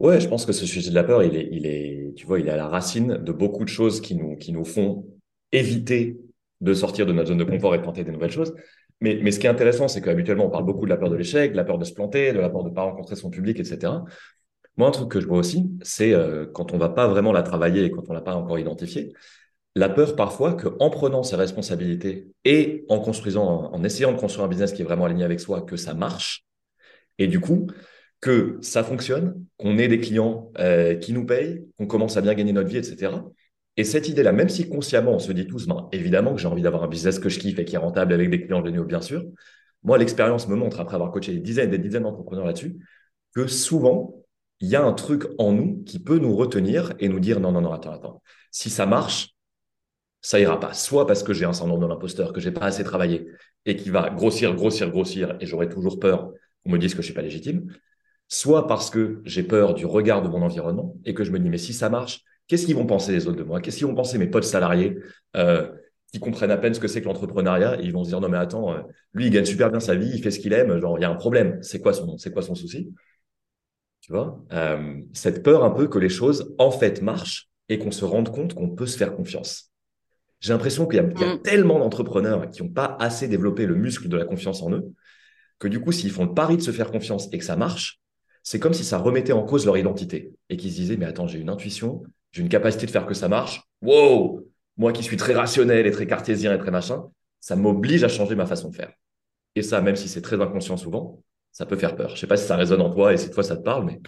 [0.00, 2.38] Ouais, je pense que ce sujet de la peur, il est, il est, tu vois,
[2.38, 5.06] il est à la racine de beaucoup de choses qui nous, qui nous font
[5.50, 6.18] éviter
[6.60, 8.54] de sortir de notre zone de confort et de des nouvelles choses.
[9.00, 11.16] Mais, mais ce qui est intéressant, c'est qu'habituellement, on parle beaucoup de la peur de
[11.16, 13.30] l'échec, de la peur de se planter, de la peur de ne pas rencontrer son
[13.30, 14.04] public, etc.
[14.76, 17.42] Moi, un truc que je vois aussi, c'est euh, quand on va pas vraiment la
[17.42, 19.12] travailler et quand on l'a pas encore identifiée,
[19.76, 24.48] la peur parfois qu'en prenant ses responsabilités et en construisant, en essayant de construire un
[24.48, 26.44] business qui est vraiment aligné avec soi, que ça marche.
[27.18, 27.68] Et du coup,
[28.20, 32.34] que ça fonctionne, qu'on ait des clients euh, qui nous payent, qu'on commence à bien
[32.34, 33.12] gagner notre vie, etc.
[33.76, 36.62] Et cette idée-là, même si consciemment on se dit tous, ben, évidemment que j'ai envie
[36.62, 39.00] d'avoir un business que je kiffe et qui est rentable avec des clients géniaux, bien
[39.00, 39.24] sûr.
[39.84, 42.76] Moi, l'expérience me montre, après avoir coaché des dizaines et des dizaines d'entrepreneurs là-dessus,
[43.34, 44.24] que souvent,
[44.58, 47.52] il y a un truc en nous qui peut nous retenir et nous dire non,
[47.52, 48.22] non, non, attends, attends.
[48.50, 49.36] Si ça marche,
[50.20, 50.74] ça ira pas.
[50.74, 53.28] Soit parce que j'ai un syndrome de l'imposteur, que j'ai pas assez travaillé
[53.64, 56.32] et qui va grossir, grossir, grossir et j'aurai toujours peur
[56.64, 57.68] qu'on me dise que je suis pas légitime
[58.28, 61.48] soit parce que j'ai peur du regard de mon environnement et que je me dis,
[61.48, 63.60] mais si ça marche, qu'est-ce qu'ils vont penser les autres de moi?
[63.60, 64.98] Qu'est-ce qu'ils vont penser mes potes salariés
[65.36, 65.68] euh,
[66.12, 68.28] qui comprennent à peine ce que c'est que l'entrepreneuriat et ils vont se dire, non
[68.28, 68.80] mais attends, euh,
[69.14, 71.04] lui, il gagne super bien sa vie, il fait ce qu'il aime, genre, il y
[71.04, 71.58] a un problème.
[71.62, 72.92] C'est quoi son, c'est quoi son souci?
[74.00, 74.42] Tu vois?
[74.52, 78.30] Euh, Cette peur un peu que les choses, en fait, marchent et qu'on se rende
[78.30, 79.72] compte qu'on peut se faire confiance.
[80.40, 81.42] J'ai l'impression qu'il y a, mm.
[81.42, 84.92] tellement d'entrepreneurs qui n'ont pas assez développé le muscle de la confiance en eux
[85.58, 88.00] que du coup, s'ils font le pari de se faire confiance et que ça marche,
[88.42, 91.26] c'est comme si ça remettait en cause leur identité et qu'ils se disaient, mais attends,
[91.26, 93.62] j'ai une intuition, j'ai une capacité de faire que ça marche.
[93.82, 94.46] Wow,
[94.76, 97.04] moi qui suis très rationnel et très cartésien et très machin,
[97.40, 98.92] ça m'oblige à changer ma façon de faire.
[99.54, 101.22] Et ça, même si c'est très inconscient souvent,
[101.52, 102.14] ça peut faire peur.
[102.14, 104.00] Je sais pas si ça résonne en toi et si toi ça te parle, mais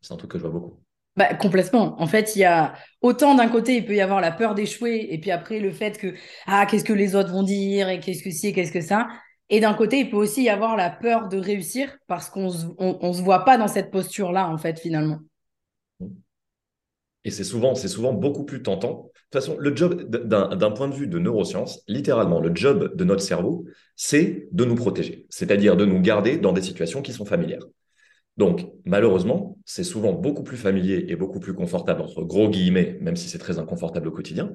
[0.00, 0.80] c'est un truc que je vois beaucoup.
[1.16, 2.00] Bah, complètement.
[2.00, 5.08] En fait, il y a autant d'un côté, il peut y avoir la peur d'échouer,
[5.10, 6.14] et puis après le fait que
[6.46, 9.08] ah qu'est-ce que les autres vont dire et qu'est-ce que ci et qu'est-ce que ça.
[9.50, 13.12] Et d'un côté, il peut aussi y avoir la peur de réussir parce qu'on on,
[13.12, 15.20] se voit pas dans cette posture-là en fait finalement.
[17.24, 19.10] Et c'est souvent, c'est souvent beaucoup plus tentant.
[19.32, 23.04] De toute façon, le job d'un point de vue de neurosciences, littéralement, le job de
[23.04, 27.24] notre cerveau, c'est de nous protéger, c'est-à-dire de nous garder dans des situations qui sont
[27.24, 27.64] familières.
[28.36, 33.16] Donc, malheureusement, c'est souvent beaucoup plus familier et beaucoup plus confortable, entre gros guillemets, même
[33.16, 34.52] si c'est très inconfortable au quotidien,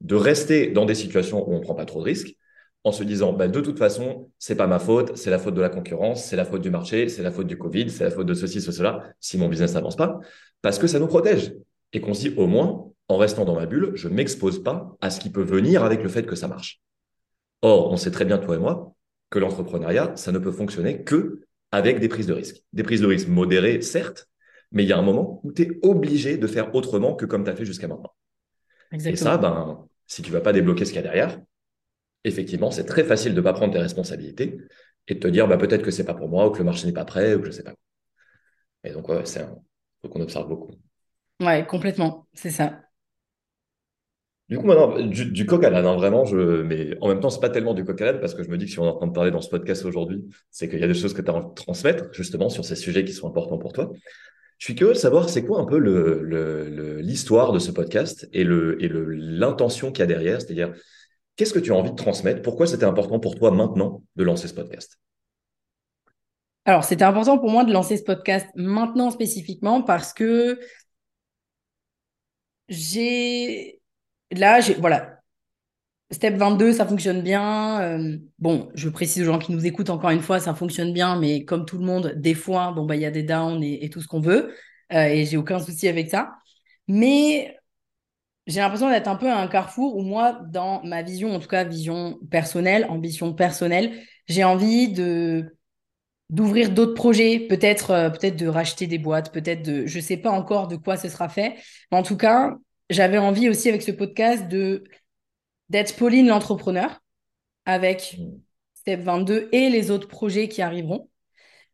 [0.00, 2.34] de rester dans des situations où on ne prend pas trop de risques,
[2.84, 5.60] en se disant, bah, de toute façon, c'est pas ma faute, c'est la faute de
[5.60, 8.26] la concurrence, c'est la faute du marché, c'est la faute du Covid, c'est la faute
[8.26, 10.18] de ceci, ce, cela, si mon business n'avance pas,
[10.62, 11.54] parce que ça nous protège.
[11.92, 14.96] Et qu'on se dit, au moins, en restant dans ma bulle, je ne m'expose pas
[15.00, 16.80] à ce qui peut venir avec le fait que ça marche.
[17.60, 18.94] Or, on sait très bien, toi et moi,
[19.30, 22.62] que l'entrepreneuriat, ça ne peut fonctionner que avec des prises de risques.
[22.72, 24.28] Des prises de risques modérées, certes,
[24.72, 27.44] mais il y a un moment où tu es obligé de faire autrement que comme
[27.44, 28.12] tu as fait jusqu'à maintenant.
[28.92, 31.40] Et ça, ben, si tu ne vas pas débloquer ce qu'il y a derrière,
[32.24, 34.58] effectivement, c'est très facile de ne pas prendre tes responsabilités
[35.08, 36.86] et de te dire bah, peut-être que c'est pas pour moi ou que le marché
[36.86, 37.74] n'est pas prêt ou que je ne sais pas.
[38.84, 39.58] Et donc, c'est un
[40.00, 40.72] truc qu'on observe beaucoup.
[41.40, 42.80] Ouais, complètement, c'est ça.
[44.48, 47.40] Du coup, maintenant, du, coq à l'âne, hein, vraiment, je, mais en même temps, c'est
[47.40, 48.88] pas tellement du coq à l'âne parce que je me dis que si on est
[48.88, 51.22] en train de parler dans ce podcast aujourd'hui, c'est qu'il y a des choses que
[51.22, 53.90] tu as envie de transmettre, justement, sur ces sujets qui sont importants pour toi.
[54.58, 55.78] Je suis curieux de savoir c'est quoi un peu
[57.00, 60.72] l'histoire le, de ce podcast et l'intention qu'il y a derrière, c'est-à-dire
[61.36, 64.48] qu'est-ce que tu as envie de transmettre, pourquoi c'était important pour toi maintenant de lancer
[64.48, 64.98] ce podcast?
[66.64, 70.60] Alors, c'était important pour moi de lancer ce podcast maintenant spécifiquement parce que
[72.68, 73.80] j'ai
[74.30, 75.18] là, j'ai voilà.
[76.10, 77.80] Step 22, ça fonctionne bien.
[77.80, 81.18] Euh, bon, je précise aux gens qui nous écoutent encore une fois, ça fonctionne bien,
[81.18, 83.88] mais comme tout le monde, des fois, bon, bah, il y a des downs et,
[83.90, 84.54] tout ce qu'on veut.
[84.92, 86.32] Euh, et j'ai aucun souci avec ça.
[86.86, 87.56] Mais
[88.46, 91.48] j'ai l'impression d'être un peu à un carrefour où moi, dans ma vision, en tout
[91.48, 95.56] cas vision personnelle, ambition personnelle, j'ai envie de
[96.30, 100.30] d'ouvrir d'autres projets, peut-être euh, peut-être de racheter des boîtes, peut-être de je sais pas
[100.30, 101.56] encore de quoi ce sera fait,
[101.90, 102.56] mais en tout cas,
[102.90, 104.84] j'avais envie aussi avec ce podcast de
[105.68, 107.00] d'être Pauline l'entrepreneur
[107.66, 108.24] avec mmh.
[108.74, 111.08] Step 22 et les autres projets qui arriveront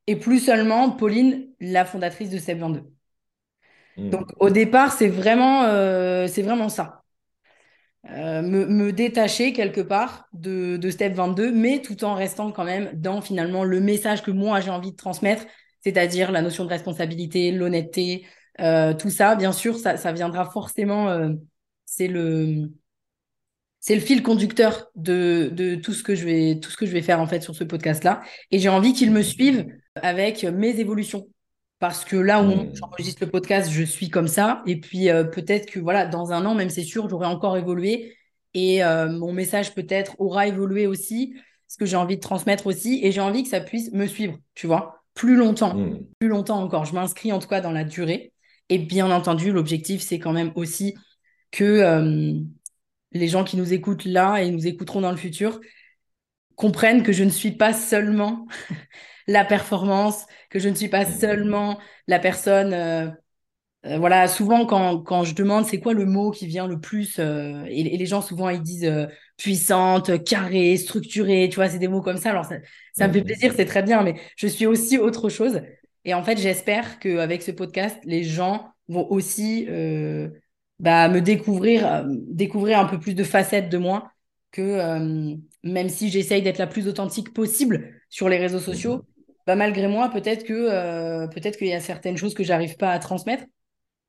[0.08, 2.97] et plus seulement Pauline la fondatrice de Step 22.
[3.98, 4.10] Mmh.
[4.10, 7.02] Donc au départ, c'est vraiment euh, vraiment ça.
[8.10, 12.90] Euh, me, détacher quelque part de, de, Step 22, mais tout en restant quand même
[12.94, 15.44] dans finalement le message que moi j'ai envie de transmettre,
[15.82, 18.24] c'est-à-dire la notion de responsabilité, l'honnêteté,
[18.60, 21.28] euh, tout ça, bien sûr, ça, ça viendra forcément.
[21.84, 22.70] C'est le
[23.90, 27.00] le fil conducteur de, de, tout ce que je vais tout ce que je vais
[27.00, 30.78] faire en fait sur ce podcast là et j'ai envie qu'ils me suivent avec mes
[30.78, 31.26] évolutions
[31.78, 32.74] parce que là où mmh.
[32.74, 34.62] j'enregistre le podcast je suis comme ça.
[34.66, 38.14] Et puis euh, peut-être que voilà dans un an même c'est sûr j'aurai encore évolué.
[38.54, 41.34] Et mon message peut-être aura évolué aussi.
[41.68, 42.98] Ce que j'ai envie de transmettre aussi.
[43.04, 45.04] Et j'ai envie que ça puisse me suivre tu vois.
[45.14, 45.74] Plus longtemps.
[45.74, 46.00] Mmh.
[46.18, 46.84] plus longtemps encore.
[46.84, 48.32] Je m'inscris en tout cas dans la durée.
[48.68, 50.94] Et bien entendu, l'objectif, c'est quand même aussi
[51.50, 52.34] que euh,
[53.12, 55.60] les gens qui nous écoutent là et nous écouteront dans le futur
[56.56, 58.46] comprennent que je ne suis pas seulement
[59.28, 62.74] la performance, que je ne suis pas seulement la personne.
[62.74, 63.08] Euh,
[63.86, 67.20] euh, voilà, souvent quand, quand je demande c'est quoi le mot qui vient le plus,
[67.20, 68.90] et, les gens souvent ils disent
[69.36, 72.30] puissante, carrée, structurée, tu vois, c'est des mots comme ça.
[72.30, 72.56] Alors ça,
[72.92, 75.60] ça me fait plaisir, c'est très bien, mais je suis aussi autre chose.
[76.04, 80.30] Et en fait, j'espère qu'avec ce podcast, les gens vont aussi euh,
[80.78, 84.10] bah, me découvrir, euh, découvrir un peu plus de facettes de moi
[84.50, 89.04] que euh, même si j'essaye d'être la plus authentique possible sur les réseaux sociaux,
[89.48, 92.98] bah, malgré moi, peut-être que peut-être qu'il y a certaines choses que j'arrive pas à
[92.98, 93.44] transmettre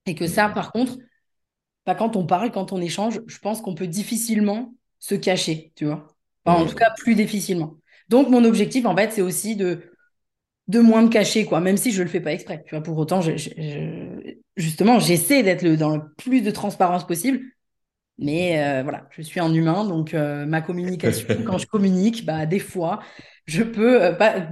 [0.06, 0.98] et que ça, par contre,
[1.86, 5.86] bah, quand on parle, quand on échange, je pense qu'on peut difficilement se cacher, tu
[5.86, 6.08] vois.
[6.44, 7.78] en tout cas, plus difficilement.
[8.10, 9.82] Donc, mon objectif, en fait, c'est aussi de
[10.68, 12.64] de moins me cacher, quoi, même si je le fais pas exprès.
[12.68, 13.22] Tu vois, pour autant,
[14.56, 17.40] justement, j'essaie d'être dans le plus de transparence possible.
[18.20, 22.46] Mais euh, voilà, je suis un humain, donc euh, ma communication, quand je communique, bah,
[22.46, 23.00] des fois,
[23.46, 24.46] je peux, euh, pas,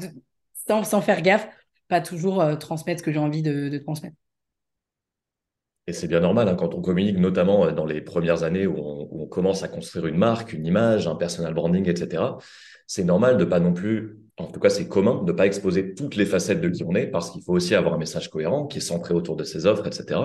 [0.67, 1.47] sans, faire gaffe,
[1.87, 4.15] pas toujours transmettre ce que j'ai envie de, transmettre.
[5.89, 9.25] Et c'est bien normal hein, quand on communique, notamment dans les premières années où on,
[9.27, 12.23] commence à construire une marque, une image, un personal branding, etc.
[12.87, 16.15] C'est normal de pas non plus en tout cas, c'est commun de pas exposer toutes
[16.15, 18.77] les facettes de qui on est parce qu'il faut aussi avoir un message cohérent qui
[18.77, 20.19] est centré autour de ses offres, etc.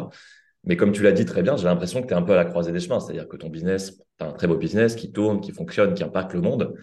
[0.64, 2.36] Mais comme tu l'as dit très bien, j'ai l'impression que tu es un peu à
[2.36, 3.00] la croisée des chemins.
[3.00, 6.04] C'est-à-dire que ton business, tu as un très beau business qui tourne, qui fonctionne, qui
[6.04, 6.74] impacte le monde.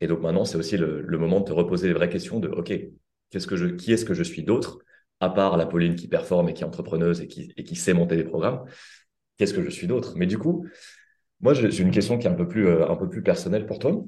[0.00, 2.72] Et donc maintenant, c'est aussi le, moment de te reposer les vraies questions de, OK,
[3.32, 4.78] qu'est-ce que je, qui est-ce que je suis d'autre,
[5.18, 7.94] à part la Pauline qui performe et qui est entrepreneuse et qui, et qui sait
[7.94, 8.64] monter des programmes,
[9.36, 10.14] qu'est-ce que je suis d'autre?
[10.16, 10.66] Mais du coup,
[11.40, 13.78] moi, j'ai une question qui est un peu plus, euh, un peu plus personnelle pour
[13.78, 14.04] toi.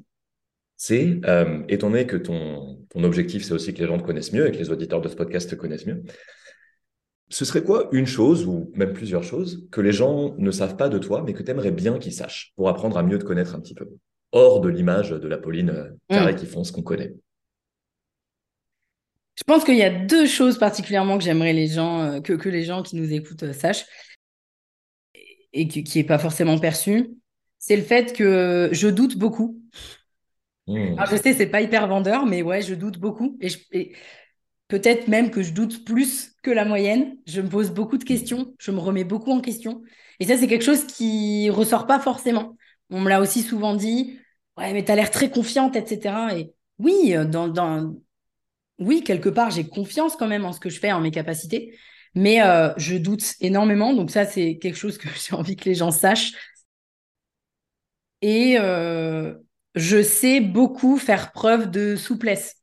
[0.77, 4.33] C'est, euh, étant donné que ton, ton objectif, c'est aussi que les gens te connaissent
[4.33, 6.03] mieux et que les auditeurs de ce podcast te connaissent mieux,
[7.29, 10.89] ce serait quoi une chose, ou même plusieurs choses, que les gens ne savent pas
[10.89, 13.55] de toi, mais que tu aimerais bien qu'ils sachent pour apprendre à mieux te connaître
[13.55, 13.89] un petit peu,
[14.31, 16.35] hors de l'image de la Pauline euh, carré mm.
[16.35, 17.15] qui font ce qu'on connaît
[19.35, 22.49] Je pense qu'il y a deux choses particulièrement que j'aimerais les gens, euh, que, que
[22.49, 23.85] les gens qui nous écoutent euh, sachent,
[25.53, 27.11] et qui n'est pas forcément perçu.
[27.59, 29.61] C'est le fait que je doute beaucoup.
[30.67, 30.95] Mm.
[31.09, 33.37] je sais, c'est pas hyper vendeur, mais ouais, je doute beaucoup.
[33.41, 33.93] Et,
[34.67, 37.17] peut-être même que je doute plus que la moyenne.
[37.27, 39.83] Je me pose beaucoup de questions, je me remets beaucoup en question.
[40.19, 42.57] Et ça, c'est quelque chose qui ressort pas forcément.
[42.89, 44.19] On me l'a aussi souvent dit,
[44.57, 46.15] ouais, mais tu as l'air très confiante, etc.
[46.37, 47.95] Et oui, euh, dans, dans...
[48.79, 51.77] oui, quelque part, j'ai confiance quand même en ce que je fais, en mes capacités,
[52.13, 53.93] mais euh, je doute énormément.
[53.93, 56.33] Donc ça, c'est quelque chose que j'ai envie que les gens sachent.
[58.21, 59.35] Et euh,
[59.75, 62.55] je sais beaucoup faire preuve de souplesse.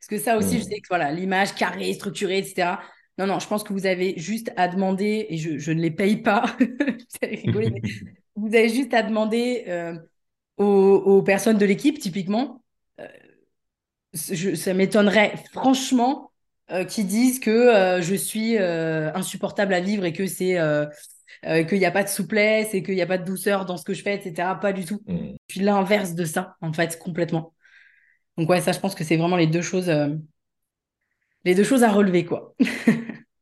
[0.00, 0.68] Parce que ça aussi, je mm.
[0.68, 2.78] sais que voilà, l'image carrée, structurée, etc.
[3.18, 6.16] Non, non, je pense que vous avez juste à demander, et je, ne les paye
[6.16, 6.56] pas,
[8.34, 9.94] vous avez juste à demander euh,
[10.56, 12.62] aux, personnes de l'équipe, typiquement.
[14.14, 16.30] Euh, ça m'étonnerait franchement
[16.70, 20.58] euh, qu'ils disent que je suis insupportable à vivre et que c'est
[21.42, 23.84] qu'il n'y a pas de souplesse et qu'il n'y a pas de douceur dans ce
[23.84, 24.48] que je fais, etc.
[24.60, 25.00] Pas du tout.
[25.06, 25.32] Mm.
[25.48, 27.52] Je suis l'inverse de ça, en fait, complètement.
[28.38, 30.08] Donc ouais, ça, je pense que c'est vraiment les deux choses, euh,
[31.44, 32.54] les deux choses à relever, quoi.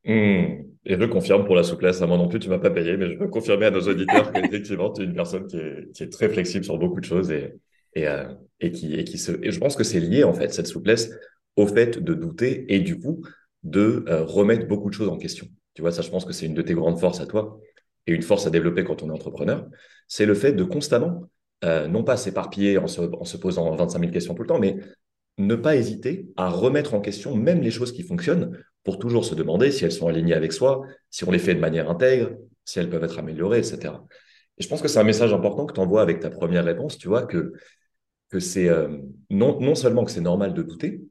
[0.05, 0.57] Hmm.
[0.83, 3.11] Et je confirme pour la souplesse, à moi non plus, tu m'as pas payé, mais
[3.11, 6.09] je veux confirmer à nos auditeurs qu'effectivement, tu es une personne qui est, qui est,
[6.09, 7.53] très flexible sur beaucoup de choses et,
[7.93, 8.25] et, euh,
[8.59, 9.31] et, qui, et qui se.
[9.43, 11.11] Et je pense que c'est lié, en fait, cette souplesse,
[11.55, 13.21] au fait de douter et du coup,
[13.63, 15.47] de euh, remettre beaucoup de choses en question.
[15.73, 17.59] Tu vois, ça, je pense que c'est une de tes grandes forces à toi
[18.07, 19.67] et une force à développer quand on est entrepreneur.
[20.07, 21.29] C'est le fait de constamment
[21.63, 24.59] euh, non pas s'éparpiller en se, en se posant 25 000 questions tout le temps,
[24.59, 24.77] mais
[25.37, 29.35] ne pas hésiter à remettre en question même les choses qui fonctionnent pour toujours se
[29.35, 32.31] demander si elles sont alignées avec soi, si on les fait de manière intègre,
[32.65, 33.93] si elles peuvent être améliorées, etc.
[34.57, 36.97] Et je pense que c'est un message important que tu envoies avec ta première réponse,
[36.97, 37.53] tu vois, que,
[38.31, 38.97] que c'est euh,
[39.29, 41.01] non, non seulement que c'est normal de douter,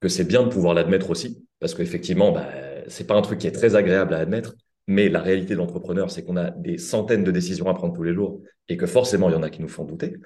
[0.00, 2.48] que c'est bien de pouvoir l'admettre aussi, parce qu'effectivement, bah,
[2.86, 4.54] c'est pas un truc qui est très agréable à admettre,
[4.86, 8.02] mais la réalité de l'entrepreneur, c'est qu'on a des centaines de décisions à prendre tous
[8.02, 10.16] les jours et que forcément, il y en a qui nous font douter.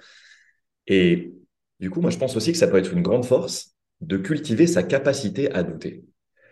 [0.89, 1.33] Et
[1.81, 4.67] du coup, moi, je pense aussi que ça peut être une grande force de cultiver
[4.67, 6.05] sa capacité à douter.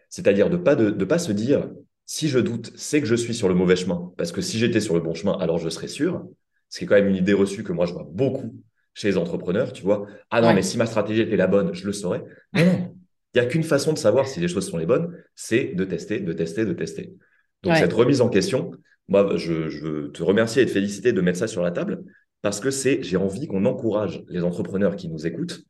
[0.09, 1.71] C'est-à-dire de pas de, pas se dire,
[2.07, 4.81] si je doute, c'est que je suis sur le mauvais chemin, parce que si j'étais
[4.81, 6.27] sur le bon chemin, alors je serais sûr.
[6.69, 8.61] Ce qui est quand même une idée reçue que moi, je vois beaucoup
[8.95, 10.07] chez les entrepreneurs, tu vois.
[10.31, 12.25] Ah non, mais si ma stratégie était la bonne, je le saurais.
[12.53, 12.95] Non, non.
[13.35, 15.85] Il n'y a qu'une façon de savoir si les choses sont les bonnes, c'est de
[15.85, 17.15] tester, de tester, de tester.
[17.63, 18.73] Donc, cette remise en question,
[19.09, 22.03] moi, je, je, veux te remercier et te féliciter de mettre ça sur la table
[22.43, 25.61] parce que c'est, j'ai envie qu'on encourage les entrepreneurs qui nous écoutent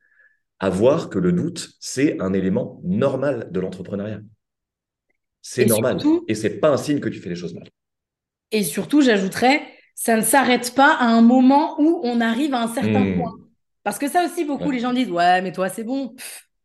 [0.59, 4.21] à voir que le doute, c'est un élément normal de l'entrepreneuriat.
[5.41, 5.99] C'est normal.
[6.27, 7.67] et c'est pas un signe que tu fais les choses mal.
[8.51, 9.61] Et surtout, j'ajouterais,
[10.01, 13.17] ça ne s'arrête pas à un moment où on arrive à un certain hmm.
[13.17, 13.35] point.
[13.83, 16.15] Parce que ça aussi, beaucoup, les gens disent Ouais, mais toi, c'est bon,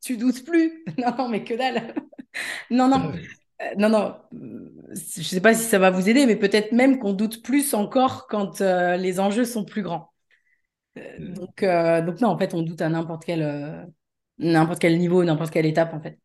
[0.03, 0.83] tu doutes plus.
[0.99, 1.95] non, mais que dalle.
[2.71, 3.13] non, non.
[3.61, 6.99] Euh, non, non, je ne sais pas si ça va vous aider, mais peut-être même
[6.99, 10.15] qu'on doute plus encore quand euh, les enjeux sont plus grands.
[10.97, 11.35] Euh, hmm.
[11.35, 13.87] donc, donc, non, en fait, on doute à n'importe quel,
[14.39, 16.19] n'importe quel niveau, n'importe quelle étape, en fait.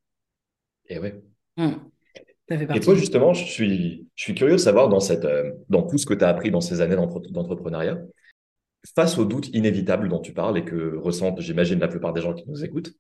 [0.88, 1.12] Et oui.
[1.58, 1.74] Hmm.
[2.52, 5.28] Et toi, justement, je suis, je suis curieux de savoir dans, cette,
[5.70, 8.00] dans tout ce que tu as appris dans ces années d'entrepreneuriat,
[8.96, 12.34] face aux doutes inévitables dont tu parles et que ressentent, j'imagine, la plupart des gens
[12.34, 12.94] qui nous écoutent,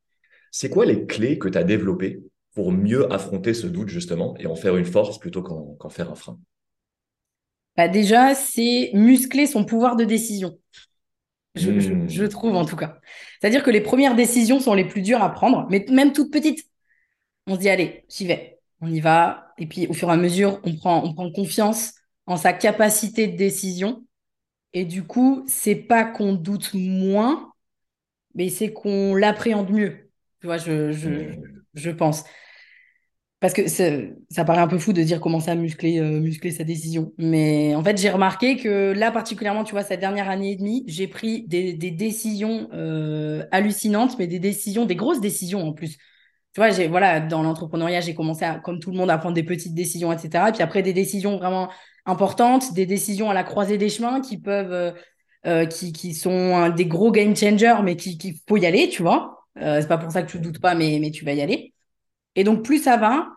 [0.51, 2.21] c'est quoi les clés que tu as développées
[2.53, 6.15] pour mieux affronter ce doute justement et en faire une force plutôt qu'en faire un
[6.15, 6.37] frein?
[7.77, 10.59] Bah Déjà, c'est muscler son pouvoir de décision.
[11.55, 12.07] Hmm.
[12.07, 12.99] Je, trouve en tout cas.
[13.39, 16.65] C'est-à-dire que les premières décisions sont les plus dures à prendre, mais même toutes petites.
[17.47, 19.53] On se dit, allez, j'y vais, on y va.
[19.57, 21.93] Et puis au fur et à mesure, on prend, on prend confiance
[22.25, 24.05] en sa capacité de décision.
[24.73, 27.51] Et du coup, c'est pas qu'on doute moins,
[28.35, 30.09] mais c'est qu'on l'appréhende mieux.
[30.39, 31.61] Tu vois, je, je, hmm.
[31.73, 32.23] je pense.
[33.41, 36.63] Parce que ça paraît un peu fou de dire commencer à muscler, euh, muscler sa
[36.63, 37.11] décision.
[37.17, 40.83] Mais en fait, j'ai remarqué que là, particulièrement, tu vois, cette dernière année et demie,
[40.85, 45.97] j'ai pris des, des décisions euh, hallucinantes, mais des décisions, des grosses décisions en plus.
[46.53, 49.35] Tu vois, j'ai, voilà, dans l'entrepreneuriat, j'ai commencé à, comme tout le monde, à prendre
[49.35, 50.49] des petites décisions, etc.
[50.49, 51.69] Et puis après, des décisions vraiment
[52.05, 54.93] importantes, des décisions à la croisée des chemins qui peuvent,
[55.45, 59.01] euh, qui, qui, sont des gros game changers, mais qu'il qui faut y aller, tu
[59.01, 59.45] vois.
[59.55, 61.73] c'est pas pour ça que tu doutes pas, mais, mais tu vas y aller.
[62.35, 63.27] Et donc, plus ça va,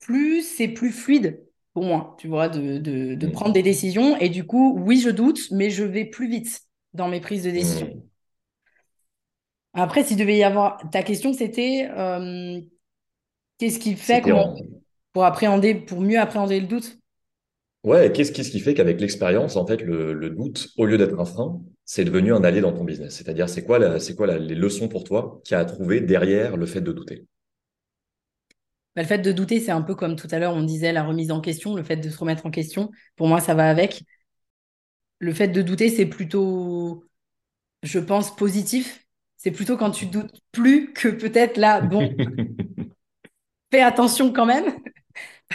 [0.00, 3.32] plus c'est plus fluide pour moi, tu vois, de, de, de, mm.
[3.32, 4.16] prendre des décisions.
[4.18, 6.60] Et du coup, oui, je doute, mais je vais plus vite
[6.94, 8.02] dans mes prises de décision.
[9.74, 10.78] Après, s'il devait y avoir.
[10.90, 12.60] Ta question, c'était euh,
[13.58, 14.22] qu'est-ce qui fait
[15.12, 16.98] pour appréhender, pour mieux appréhender le doute?
[17.82, 21.24] Ouais, qu'est-ce qui fait qu'avec l'expérience, en fait, le, le doute, au lieu d'être un
[21.24, 23.16] frein, c'est devenu un allié dans ton business?
[23.16, 23.78] C'est-à-dire, c'est quoi,
[24.16, 27.26] quoi les leçons pour toi qui a trouvé derrière le fait de douter?
[28.96, 31.04] Bah, le fait de douter, c'est un peu comme tout à l'heure, on disait la
[31.04, 32.90] remise en question, le fait de se remettre en question.
[33.16, 34.02] Pour moi, ça va avec.
[35.18, 37.04] Le fait de douter, c'est plutôt,
[37.84, 39.06] je pense, positif.
[39.42, 42.14] C'est plutôt quand tu doutes plus que peut-être là, bon,
[43.72, 44.66] fais attention quand même.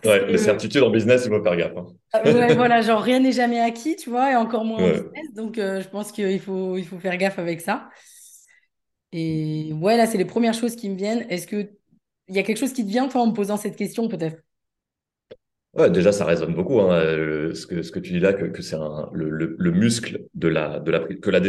[0.03, 1.77] Ouais, les certitudes en business, il faut faire gaffe.
[1.77, 1.85] Hein.
[2.11, 5.33] Ah, voilà, genre rien n'est jamais acquis, tu vois, et encore moins en business.
[5.35, 7.89] Donc, euh, je pense qu'il faut, il faut faire gaffe avec ça.
[9.11, 11.23] Et ouais, là, c'est les premières choses qui me viennent.
[11.29, 11.69] Est-ce que
[12.27, 14.41] il y a quelque chose qui te vient, toi, en me posant cette question, peut-être?
[15.75, 16.79] Ouais, déjà, ça résonne beaucoup.
[16.79, 17.01] Hein,
[17.53, 18.77] ce, que, ce que tu dis là, que, que c'est
[19.11, 21.41] le, le, muscle de la, de la, que la,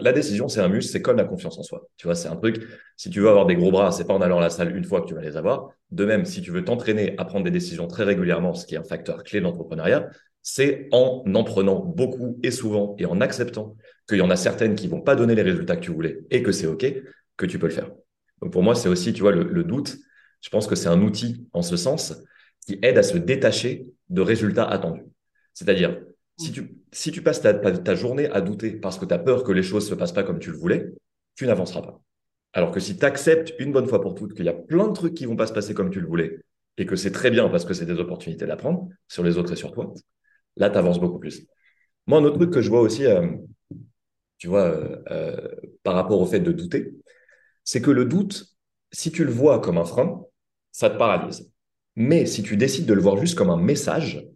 [0.00, 1.88] la, décision, c'est un muscle, c'est comme la confiance en soi.
[1.96, 2.64] Tu vois, c'est un truc.
[2.96, 4.84] Si tu veux avoir des gros bras, c'est pas en allant à la salle une
[4.84, 5.70] fois que tu vas les avoir.
[5.90, 8.78] De même, si tu veux t'entraîner à prendre des décisions très régulièrement, ce qui est
[8.78, 10.08] un facteur clé de l'entrepreneuriat,
[10.40, 13.74] c'est en en prenant beaucoup et souvent et en acceptant
[14.08, 16.44] qu'il y en a certaines qui vont pas donner les résultats que tu voulais et
[16.44, 16.86] que c'est OK,
[17.36, 17.90] que tu peux le faire.
[18.40, 19.96] Donc pour moi, c'est aussi, tu vois, le, le doute
[20.44, 22.12] je pense que c'est un outil en ce sens
[22.66, 25.04] qui aide à se détacher de résultats attendus.
[25.52, 26.00] C'est-à-dire,
[26.38, 29.52] si tu, si tu passes ta, journée à douter parce que tu as peur que
[29.52, 30.90] les choses ne se passent pas comme tu le voulais,
[31.36, 32.00] tu n'avanceras pas.
[32.52, 34.92] Alors que si tu acceptes une bonne fois pour toutes qu'il y a plein de
[34.92, 36.40] trucs qui vont pas se passer comme tu le voulais
[36.76, 39.56] et que c'est très bien parce que c'est des opportunités d'apprendre sur les autres et
[39.56, 39.92] sur toi,
[40.56, 41.46] là, tu avances beaucoup plus.
[42.06, 43.28] Moi, un autre truc que je vois aussi, euh,
[44.38, 45.48] tu vois, euh, euh,
[45.82, 46.92] par rapport au fait de douter,
[47.64, 48.46] c'est que le doute,
[48.92, 50.22] si tu le vois comme un frein,
[50.70, 51.50] ça te paralyse.
[51.96, 54.26] Mais si tu décides de le voir juste comme un message,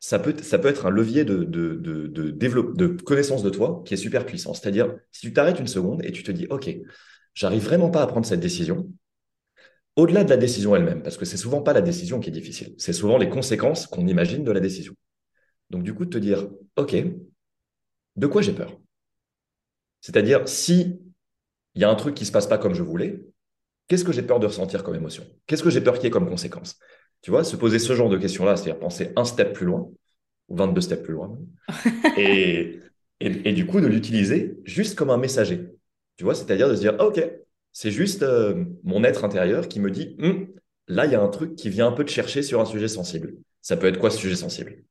[0.00, 1.42] ça peut, être un levier de,
[3.04, 4.54] connaissance de toi qui est super puissant.
[4.54, 6.70] C'est-à-dire, si tu t'arrêtes une seconde et tu te dis, OK,
[7.34, 8.88] j'arrive vraiment pas à prendre cette décision,
[9.96, 12.74] au-delà de la décision elle-même, parce que c'est souvent pas la décision qui est difficile,
[12.78, 14.94] c'est souvent les conséquences qu'on imagine de la décision.
[15.70, 16.94] Donc, du coup, de te dire, OK,
[18.16, 18.78] de quoi j'ai peur?
[20.00, 21.00] C'est-à-dire, si
[21.74, 23.20] il y a un truc qui se passe pas comme je voulais,
[23.88, 25.24] Qu'est-ce que j'ai peur de ressentir comme émotion?
[25.46, 26.78] Qu'est-ce que j'ai peur qu'il y ait comme conséquence?
[27.22, 29.90] Tu vois, se poser ce genre de questions-là, c'est-à-dire penser un step plus loin,
[30.48, 31.38] ou 22 steps plus loin,
[32.16, 32.80] et,
[33.20, 35.68] et, du coup de l'utiliser juste comme un messager.
[36.16, 37.20] Tu vois, c'est-à-dire de se dire, ah, OK,
[37.72, 40.48] c'est juste euh, mon être intérieur qui me dit, hum,
[40.86, 42.88] là, il y a un truc qui vient un peu te chercher sur un sujet
[42.88, 43.34] sensible.
[43.62, 44.84] Ça peut être quoi ce sujet sensible?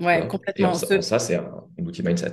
[0.00, 0.74] Ouais, complètement.
[0.74, 2.32] ça, c'est un, outil mindset.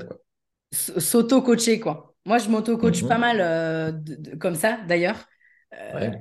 [0.71, 2.15] S'auto-coacher, quoi.
[2.25, 3.07] Moi, je m'auto-coach mm-hmm.
[3.07, 3.91] pas mal euh,
[4.39, 5.25] comme ça, d'ailleurs.
[5.73, 6.11] Euh,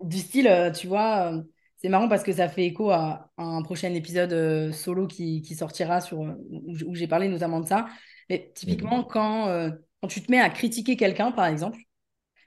[0.00, 1.42] du style, euh, tu vois, euh,
[1.76, 6.00] c'est marrant parce que ça fait écho à, un prochain épisode solo qui, qui, sortira
[6.00, 7.86] sur, où, j'ai parlé notamment de ça.
[8.30, 9.06] Mais typiquement, mhm.
[9.08, 11.78] quand, quand tu te mets à critiquer quelqu'un, par exemple,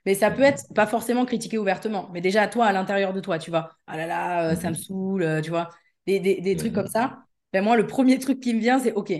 [0.05, 0.47] mais ça peut mhm.
[0.47, 3.97] être pas forcément critiquer ouvertement, mais déjà toi, à l'intérieur de toi, tu vois, ah
[3.97, 4.81] là là, ça me mhm.
[4.81, 5.69] saoule, tu vois,
[6.05, 7.19] des, des, des trucs comme ça.
[7.53, 9.13] Ben moi, le premier truc qui me vient, c'est OK,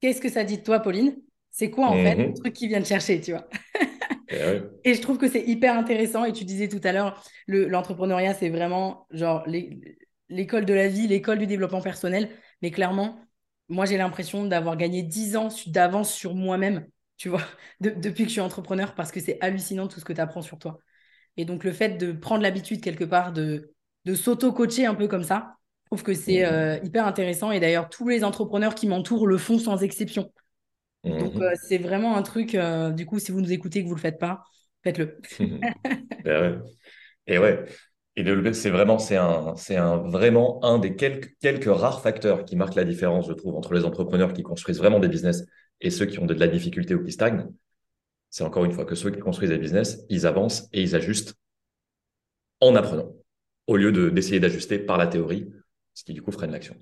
[0.00, 1.16] qu'est-ce que ça dit de toi, Pauline?
[1.50, 3.48] C'est quoi en fait le truc qui vient de chercher, tu vois?
[4.34, 6.24] Eh et je trouve que c'est hyper intéressant.
[6.24, 9.44] Et tu disais tout à l'heure, l'entrepreneuriat, c'est vraiment genre
[10.28, 12.30] l'école de la vie, l'école du développement personnel.
[12.62, 13.18] Mais clairement,
[13.68, 17.42] moi, j'ai l'impression d'avoir gagné 10 ans d'avance sur moi-même, tu vois,
[17.80, 20.58] depuis que je suis entrepreneur, parce que c'est hallucinant tout ce que tu apprends sur
[20.58, 20.78] toi.
[21.36, 23.72] Et donc, le fait de prendre l'habitude quelque part de,
[24.04, 26.52] de s'auto-coacher un peu comme ça, je trouve que c'est mmh.
[26.52, 27.50] euh, hyper intéressant.
[27.50, 30.32] Et d'ailleurs, tous les entrepreneurs qui m'entourent le font sans exception.
[31.04, 31.42] Donc, mhm.
[31.42, 33.94] euh, c'est vraiment un truc, euh, du coup, si vous nous écoutez et que vous
[33.94, 34.44] ne le faites pas,
[34.82, 35.18] faites-le.
[36.24, 36.62] Ben
[37.26, 37.64] et ouais.
[38.16, 42.54] Et c'est vraiment, c'est un, c'est un, vraiment un des quelques, quelques rares facteurs qui
[42.54, 45.44] marquent la différence, je trouve, entre les entrepreneurs qui construisent vraiment des business
[45.80, 47.48] et ceux qui ont de, la difficulté ou qui stagnent.
[48.30, 51.34] C'est encore une fois que ceux qui construisent des business, ils avancent et ils ajustent
[52.60, 53.12] en apprenant,
[53.66, 55.50] au lieu de, d'essayer d'ajuster par la théorie,
[55.92, 56.76] ce qui du coup freine l'action.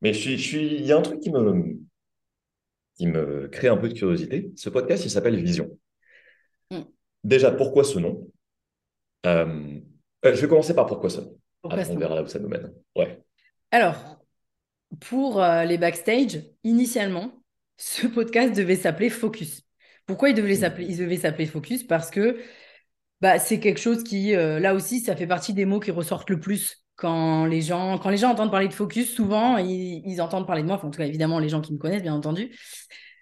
[0.00, 1.76] Mais je suis, je suis, il y a un truc qui me,
[3.00, 4.52] qui me crée un peu de curiosité.
[4.56, 5.70] Ce podcast, il s'appelle Vision.
[6.70, 6.82] Hmm.
[7.24, 8.30] Déjà, pourquoi ce nom?
[9.24, 9.80] Euh,
[10.26, 11.34] euh, Je vais commencer par pourquoi ce nom.
[11.62, 12.74] on verra là où ça nous mène.
[12.94, 13.22] Ouais.
[13.70, 14.20] Alors,
[15.00, 17.42] pour euh, les backstage, initialement,
[17.78, 19.62] ce podcast devait s'appeler Focus.
[20.04, 20.60] Pourquoi il devait hmm.
[20.60, 21.84] s'appeler, il devait s'appeler Focus?
[21.84, 22.38] Parce que
[23.22, 26.40] bah, c'est quelque chose qui, là aussi, ça fait partie des mots qui ressortent le
[26.40, 30.62] plus quand les gens, quand les gens entendent parler de focus, souvent, ils, entendent parler
[30.62, 30.76] de moi.
[30.76, 32.54] en tout cas, évidemment, les gens qui me connaissent, bien entendu.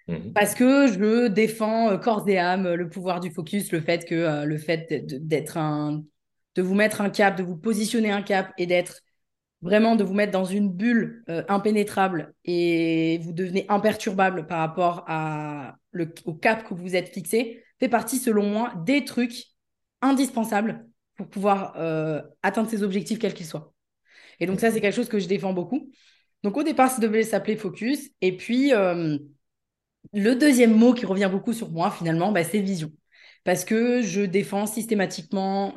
[0.07, 0.33] Mhm.
[0.33, 4.15] Parce que je défends euh, corps et âme le pouvoir du focus, le fait que
[4.15, 6.03] euh, le fait d'être un,
[6.55, 9.01] de vous mettre un cap, de vous positionner un cap et d'être
[9.61, 15.05] vraiment de vous mettre dans une bulle euh, impénétrable et vous devenez imperturbable par rapport
[15.07, 19.45] à le, au cap que vous êtes fixé, fait partie, selon moi, des trucs
[20.01, 20.88] indispensables
[21.19, 23.73] pour pouvoir euh, atteindre ses objectifs, quels qu'ils soient.
[24.39, 25.91] Et donc, ça, c'est quelque chose que je défends beaucoup.
[26.43, 28.09] Donc, au départ, ça devait s'appeler focus.
[28.21, 29.17] Et puis, euh,
[30.13, 32.93] le deuxième mot qui revient beaucoup sur moi, finalement, bah, c'est vision.
[33.43, 35.75] Parce que je défends systématiquement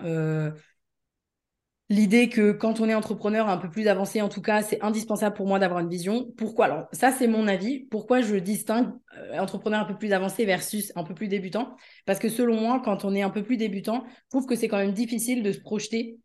[1.92, 5.36] l'idée que quand on est entrepreneur un peu plus avancé, en tout cas, c'est indispensable
[5.36, 6.26] pour moi d'avoir une vision.
[6.38, 6.64] Pourquoi?
[6.64, 7.80] Alors, ça, c'est mon avis.
[7.90, 8.88] Pourquoi je distingue
[9.18, 11.76] euh, entrepreneur un peu plus avancé versus un peu plus débutant?
[12.06, 14.68] Parce que selon moi, quand on est un peu plus débutant, je trouve que c'est
[14.68, 16.18] quand même difficile de se projeter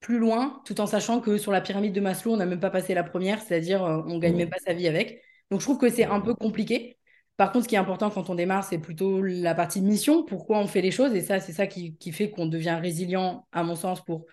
[0.00, 2.70] plus loin, tout en sachant que sur la pyramide de Maslow, on n'a même pas
[2.70, 5.22] passé la première, c'est-à-dire euh, on gagne même pas sa vie avec.
[5.50, 6.98] Donc, je trouve que c'est un peu compliqué.
[7.38, 10.58] Par contre, ce qui est important quand on démarre, c'est plutôt la partie mission, pourquoi
[10.58, 11.14] on fait les choses.
[11.14, 14.26] Et ça, c'est ça qui, qui fait qu'on devient résilient, à mon sens, pour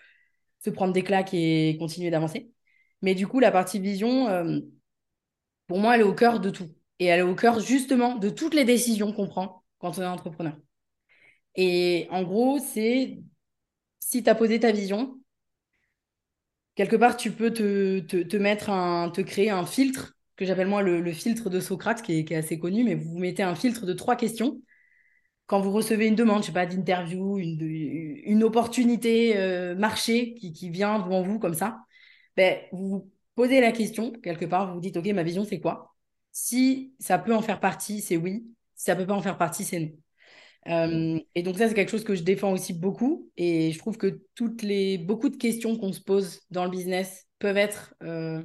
[0.63, 2.51] se prendre des claques et continuer d'avancer.
[3.01, 4.59] Mais du coup, la partie vision, euh,
[5.67, 6.69] pour moi, elle est au cœur de tout.
[6.99, 10.05] Et elle est au cœur justement de toutes les décisions qu'on prend quand on est
[10.05, 10.55] entrepreneur.
[11.55, 13.19] Et en gros, c'est
[13.99, 15.19] si tu as posé ta vision,
[16.75, 20.81] quelque part, tu peux te, te, mettre un, te créer un filtre, que j'appelle moi
[20.81, 23.85] le, filtre de Socrate, qui est, qui est, assez connu, mais vous mettez un filtre
[23.85, 24.61] de trois questions
[25.51, 30.53] quand vous recevez une demande, je sais pas, d'interview, une, une, opportunité euh, marché qui,
[30.53, 31.79] qui, vient devant vous comme ça,
[32.37, 35.59] ben, vous vous posez la question quelque part, vous vous dites, OK, ma vision, c'est
[35.59, 35.93] quoi?
[36.31, 38.45] Si ça peut en faire partie, c'est oui.
[38.75, 39.91] Si ça peut pas en faire partie, c'est non.
[40.69, 43.29] Euh, et donc ça, c'est quelque chose que je défends aussi beaucoup.
[43.35, 47.27] Et je trouve que toutes les, beaucoup de questions qu'on se pose dans le business
[47.39, 48.41] peuvent être, euh,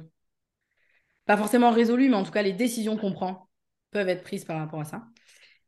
[1.25, 3.47] pas forcément résolues, mais en tout cas, les décisions qu'on prend
[3.91, 5.03] peuvent être prises par rapport à ça.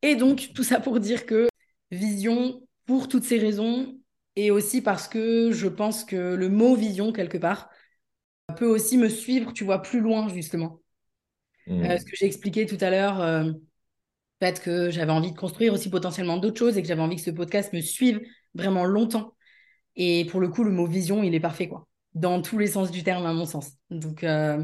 [0.02, 1.48] Et donc, tout ça pour dire que
[1.92, 3.98] vision, pour toutes ces raisons,
[4.36, 7.70] et aussi parce que je pense que le mot vision, quelque part,
[8.58, 10.82] peut aussi me suivre, tu vois, plus loin, justement.
[11.68, 11.84] Mmh.
[11.84, 13.52] Euh, ce que j'ai expliqué tout à l'heure, euh,
[14.42, 17.22] fait que j'avais envie de construire aussi potentiellement d'autres choses et que j'avais envie que
[17.22, 18.22] ce podcast me suive
[18.54, 19.36] vraiment longtemps.
[19.96, 21.88] Et pour le coup, le mot vision, il est parfait, quoi.
[22.14, 23.74] Dans tous les sens du terme, à mon sens.
[23.90, 24.58] Donc, euh,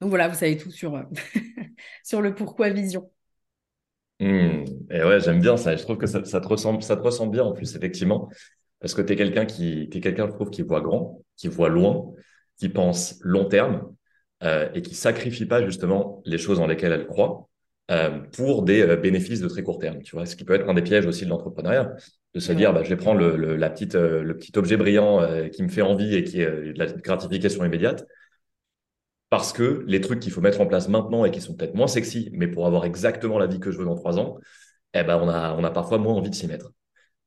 [0.00, 1.02] donc voilà, vous savez tout sur,
[2.04, 3.10] sur le pourquoi vision.
[4.20, 4.64] Hmm.
[4.90, 5.76] Et ouais, j'aime bien ça.
[5.76, 8.28] Je trouve que ça, te ressemble, ça te ressemble bien en plus, effectivement,
[8.80, 11.68] parce que tu es quelqu'un qui, es quelqu'un, je trouve, qui voit grand, qui voit
[11.68, 12.12] loin,
[12.58, 13.94] qui pense long terme
[14.42, 17.48] euh, et qui sacrifie pas justement les choses dans lesquelles elle croit
[17.90, 20.02] euh, pour des euh, bénéfices de très court terme.
[20.02, 21.92] Tu vois, ce qui peut être un des pièges aussi de l'entrepreneuriat,
[22.34, 25.62] de se dire, bah, je vais prendre le, la petite, le petit objet brillant qui
[25.62, 28.04] me fait envie et qui est de la gratification immédiate
[29.30, 31.86] parce que les trucs qu'il faut mettre en place maintenant et qui sont peut-être moins
[31.86, 34.38] sexy, mais pour avoir exactement la vie que je veux dans trois ans,
[34.94, 36.72] eh ben on a, on a parfois moins envie de s'y mettre.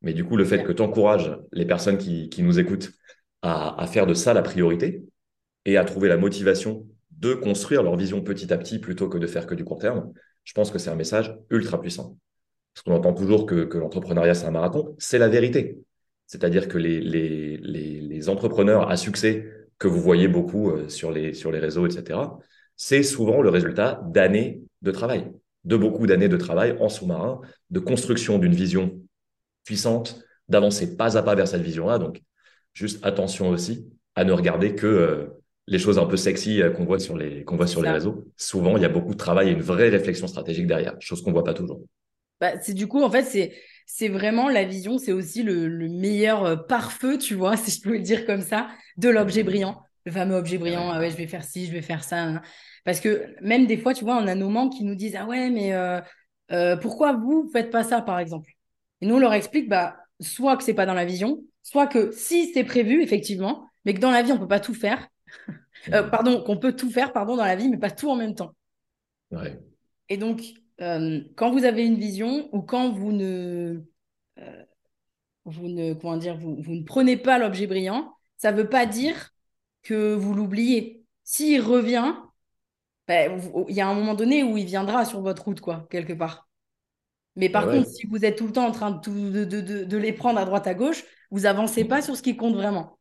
[0.01, 2.91] Mais du coup, le fait que tu encourages les personnes qui, qui nous écoutent
[3.43, 5.03] à, à, faire de ça la priorité
[5.65, 9.27] et à trouver la motivation de construire leur vision petit à petit plutôt que de
[9.27, 10.11] faire que du court terme,
[10.43, 12.17] je pense que c'est un message ultra puissant.
[12.73, 14.95] Parce qu'on entend toujours que, que l'entrepreneuriat, c'est un marathon.
[14.97, 15.77] C'est la vérité.
[16.25, 19.45] C'est-à-dire que les, les, les, les entrepreneurs à succès
[19.82, 22.19] que vous voyez beaucoup euh, sur les, sur les réseaux, etc.,
[22.77, 25.32] c'est souvent le résultat d'années de travail,
[25.63, 29.01] de beaucoup d'années de travail en sous-marin, de construction d'une vision
[29.65, 31.97] puissante, d'avancer pas à pas vers cette vision-là.
[31.97, 32.21] Donc,
[32.75, 35.25] juste attention aussi à ne regarder que euh,
[35.65, 38.27] les choses un peu sexy euh, qu'on voit sur les qu'on voit sur les réseaux.
[38.38, 41.32] Souvent, il y a beaucoup de travail et une vraie réflexion stratégique derrière, chose qu'on
[41.32, 41.82] voit pas toujours.
[42.41, 43.53] Bah, c'est du coup, en fait, c'est
[43.93, 47.91] c'est vraiment la vision, c'est aussi le, meilleur euh, pare-feu, tu vois, si je peux
[47.91, 49.81] le dire comme ça, de l'objet brillant.
[50.05, 52.23] Le fameux objet brillant, ah ouais, je vais faire ci, je vais faire ça.
[52.23, 52.41] Hein.
[52.85, 55.25] Parce que même des fois, tu vois, on a nos membres qui nous disent Ah
[55.27, 56.01] ouais, mais euh,
[56.51, 58.51] euh, pourquoi vous ne faites pas ça, par exemple?
[59.01, 62.11] Et nous, on leur explique bah, soit que c'est pas dans la vision, soit que
[62.11, 65.07] si c'est prévu, effectivement, mais que dans la vie, on peut pas tout faire.
[66.11, 68.55] pardon, qu'on peut tout faire, pardon, dans la vie, mais pas tout en même temps.
[69.31, 69.59] Ouais.
[70.09, 70.41] Et donc,
[70.80, 73.82] euh, quand vous avez une vision ou quand vous ne,
[74.39, 74.63] euh,
[75.45, 78.86] vous ne, comment dire, vous, vous ne prenez pas l'objet brillant, ça ne veut pas
[78.86, 79.32] dire
[79.84, 81.03] que vous l'oubliez.
[81.24, 82.13] S'il revient,
[83.07, 86.13] ben, il y a un moment donné où il viendra sur votre route, quoi, quelque
[86.13, 86.47] part.
[87.36, 89.97] Mais par contre, si vous êtes tout le temps en train de, de, de, de
[89.97, 92.99] les prendre à droite à gauche, vous avancez pas sur ce qui compte vraiment.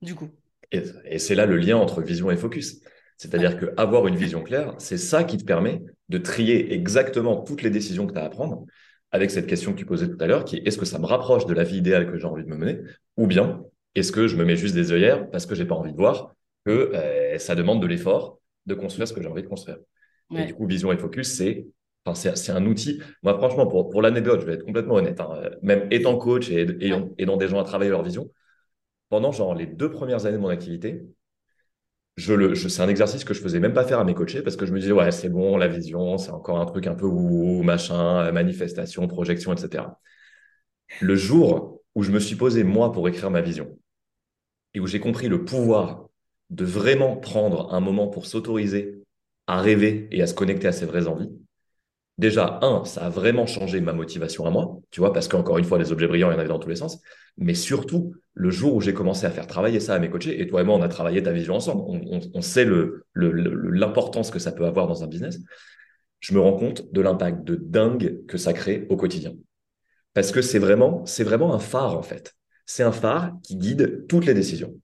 [0.00, 0.28] Du coup.
[0.72, 2.80] Et, et c'est là le lien entre vision et focus.
[3.22, 7.70] C'est-à-dire qu'avoir une vision claire, c'est ça qui te permet de trier exactement toutes les
[7.70, 8.66] décisions que tu as à prendre
[9.12, 11.06] avec cette question que tu posais tout à l'heure, qui est est-ce que ça me
[11.06, 12.80] rapproche de la vie idéale que j'ai envie de me mener
[13.16, 13.62] Ou bien
[13.94, 16.34] est-ce que je me mets juste des œillères parce que j'ai pas envie de voir
[16.64, 19.76] que euh, ça demande de l'effort de construire ce que j'ai envie de construire
[20.34, 21.66] Et du coup, vision et focus, c'est
[22.04, 23.00] Enfin, c'est un outil.
[23.22, 25.20] Moi, franchement, pour, pour l'anecdote, je vais être complètement honnête.
[25.20, 28.28] Hein, même étant coach et, et aidant des gens à travailler leur vision,
[29.08, 31.04] pendant genre les deux premières années de mon activité,
[32.16, 34.42] je le, je, c'est un exercice que je faisais même pas faire à mes coachés
[34.42, 36.94] parce que je me disais, ouais, c'est bon, la vision, c'est encore un truc un
[36.94, 39.98] peu ou machin, manifestation, projection, etc.
[41.00, 43.78] Le jour où je me suis posé, moi, pour écrire ma vision
[44.74, 46.08] et où j'ai compris le pouvoir
[46.50, 49.02] de vraiment prendre un moment pour s'autoriser
[49.46, 51.30] à rêver et à se connecter à ses vraies envies,
[52.22, 55.64] déjà, un, ça a vraiment changé ma motivation à moi, tu vois, parce qu'encore une
[55.64, 57.02] fois, les objets brillants, il y en avait dans tous les sens.
[57.36, 60.46] Mais surtout, le jour où j'ai commencé à faire travailler ça à mes coachés, et
[60.46, 61.82] toi et moi, on a travaillé ta vision ensemble,
[62.32, 62.66] on, sait
[63.14, 65.38] l'importance que ça peut avoir dans un business,
[66.20, 69.34] je me rends compte de l'impact de dingue que ça crée au quotidien.
[70.14, 72.34] Parce que c'est vraiment, un phare, en fait.
[72.64, 74.74] C'est un phare qui guide toutes les décisions.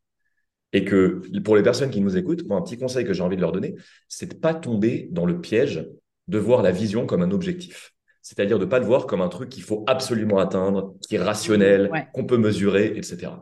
[0.72, 3.36] Et que pour les personnes qui nous écoutent, moi, un petit conseil que j'ai envie
[3.36, 3.76] de leur donner,
[4.08, 5.86] c'est de pas tomber dans le piège
[6.28, 7.94] de voir la vision comme un objectif.
[8.22, 11.22] C'est-à-dire de ne pas le voir comme un truc qu'il faut absolument atteindre, qui est
[11.22, 13.32] rationnel, qu'on peut mesurer, etc.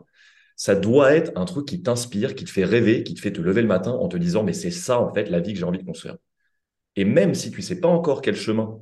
[0.55, 3.41] Ça doit être un truc qui t'inspire, qui te fait rêver, qui te fait te
[3.41, 5.65] lever le matin en te disant, mais c'est ça, en fait, la vie que j'ai
[5.65, 6.17] envie de construire.
[6.95, 8.79] Et même si tu ne sais pas encore quel chemin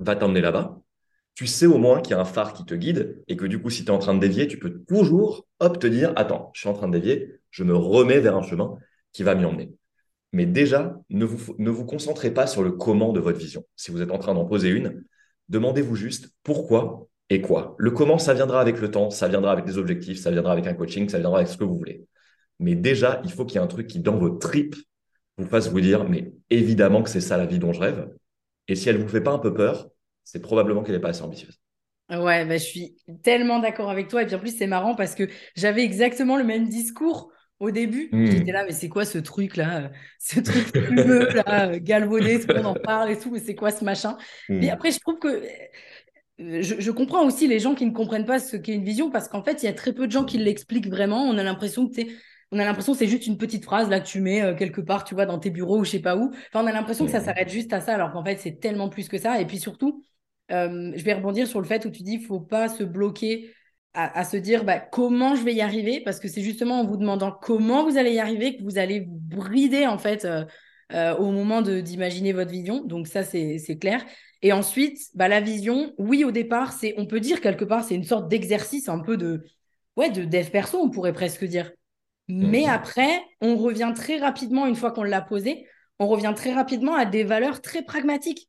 [0.00, 0.80] va t'emmener là-bas,
[1.34, 3.62] tu sais au moins qu'il y a un phare qui te guide et que du
[3.62, 6.50] coup, si tu es en train de dévier, tu peux toujours, hop, te dire, attends,
[6.54, 8.76] je suis en train de dévier, je me remets vers un chemin
[9.12, 9.77] qui va m'y emmener.
[10.32, 13.64] Mais déjà, ne vous, ne vous concentrez pas sur le comment de votre vision.
[13.76, 15.04] Si vous êtes en train d'en poser une,
[15.48, 17.74] demandez-vous juste pourquoi et quoi.
[17.78, 20.66] Le comment, ça viendra avec le temps, ça viendra avec des objectifs, ça viendra avec
[20.66, 22.06] un coaching, ça viendra avec ce que vous voulez.
[22.58, 24.76] Mais déjà, il faut qu'il y ait un truc qui, dans vos tripes,
[25.36, 28.08] vous fasse vous dire, mais évidemment que c'est ça la vie dont je rêve.
[28.66, 29.88] Et si elle ne vous fait pas un peu peur,
[30.24, 31.58] c'est probablement qu'elle n'est pas assez ambitieuse.
[32.10, 34.22] Ouais, bah, je suis tellement d'accord avec toi.
[34.22, 37.30] Et puis en plus, c'est marrant parce que j'avais exactement le même discours
[37.60, 39.88] au début, j'étais là, mais c'est quoi ce truc-là euh,
[40.18, 43.70] Ce truc fumeux, là, euh, galvaudé, le monde en parle et tout, mais c'est quoi
[43.70, 44.16] ce machin?
[44.48, 44.70] Mais hmm.
[44.70, 45.42] après, je trouve que.
[46.40, 49.26] Euh, je, comprends aussi les gens qui ne comprennent pas ce qu'est une vision parce
[49.26, 51.24] qu'en fait, il y a très peu de gens qui l'expliquent vraiment.
[51.24, 52.00] On a l'impression que
[52.52, 55.02] on a l'impression que c'est juste une petite phrase là que tu mets quelque part,
[55.02, 56.30] tu vois, dans tes bureaux ou je sais pas où.
[56.30, 57.24] Enfin, on a l'impression que ça hmm.
[57.24, 59.40] s'arrête juste à ça, alors qu'en fait, c'est tellement plus que ça.
[59.40, 60.04] Et puis surtout,
[60.48, 63.52] je vais rebondir sur le fait où tu dis, il faut pas se bloquer
[63.94, 66.96] à, se dire bah, comment je vais y arriver, parce que c'est justement en vous
[66.96, 70.44] demandant comment vous allez y arriver que vous allez vous brider en fait euh,
[70.92, 72.84] euh, au moment d'imaginer votre vision.
[72.84, 74.04] Donc ça, c'est clair.
[74.42, 77.94] Et ensuite, bah, la vision, oui, au départ, c'est, on peut dire quelque part, c'est
[77.94, 79.42] une sorte d'exercice un peu de,
[79.96, 81.72] ouais, de dev perso, on pourrait presque dire.
[82.28, 82.70] Mais mhm.
[82.70, 85.66] après, on revient très rapidement, une fois qu'on l'a posé,
[85.98, 88.48] on revient très rapidement à des valeurs très pragmatiques.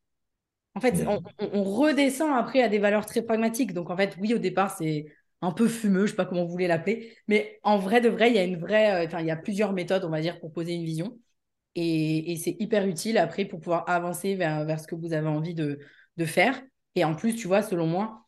[0.76, 1.20] En fait, on,
[1.52, 3.74] on, redescend après à des valeurs très pragmatiques.
[3.74, 5.06] Donc, en fait, oui, au départ, c'est
[5.42, 7.16] un peu fumeux, je sais pas comment vous voulez l'appeler.
[7.28, 9.36] Mais en vrai de vrai, il y a une vraie, euh, enfin, il y a
[9.36, 11.18] plusieurs méthodes, on va dire, pour poser une vision.
[11.76, 15.54] Et, c'est hyper utile après pour pouvoir avancer vers, vers ce que vous avez envie
[15.54, 15.78] de,
[16.16, 16.60] de faire.
[16.96, 18.26] Et en plus, tu vois, selon moi,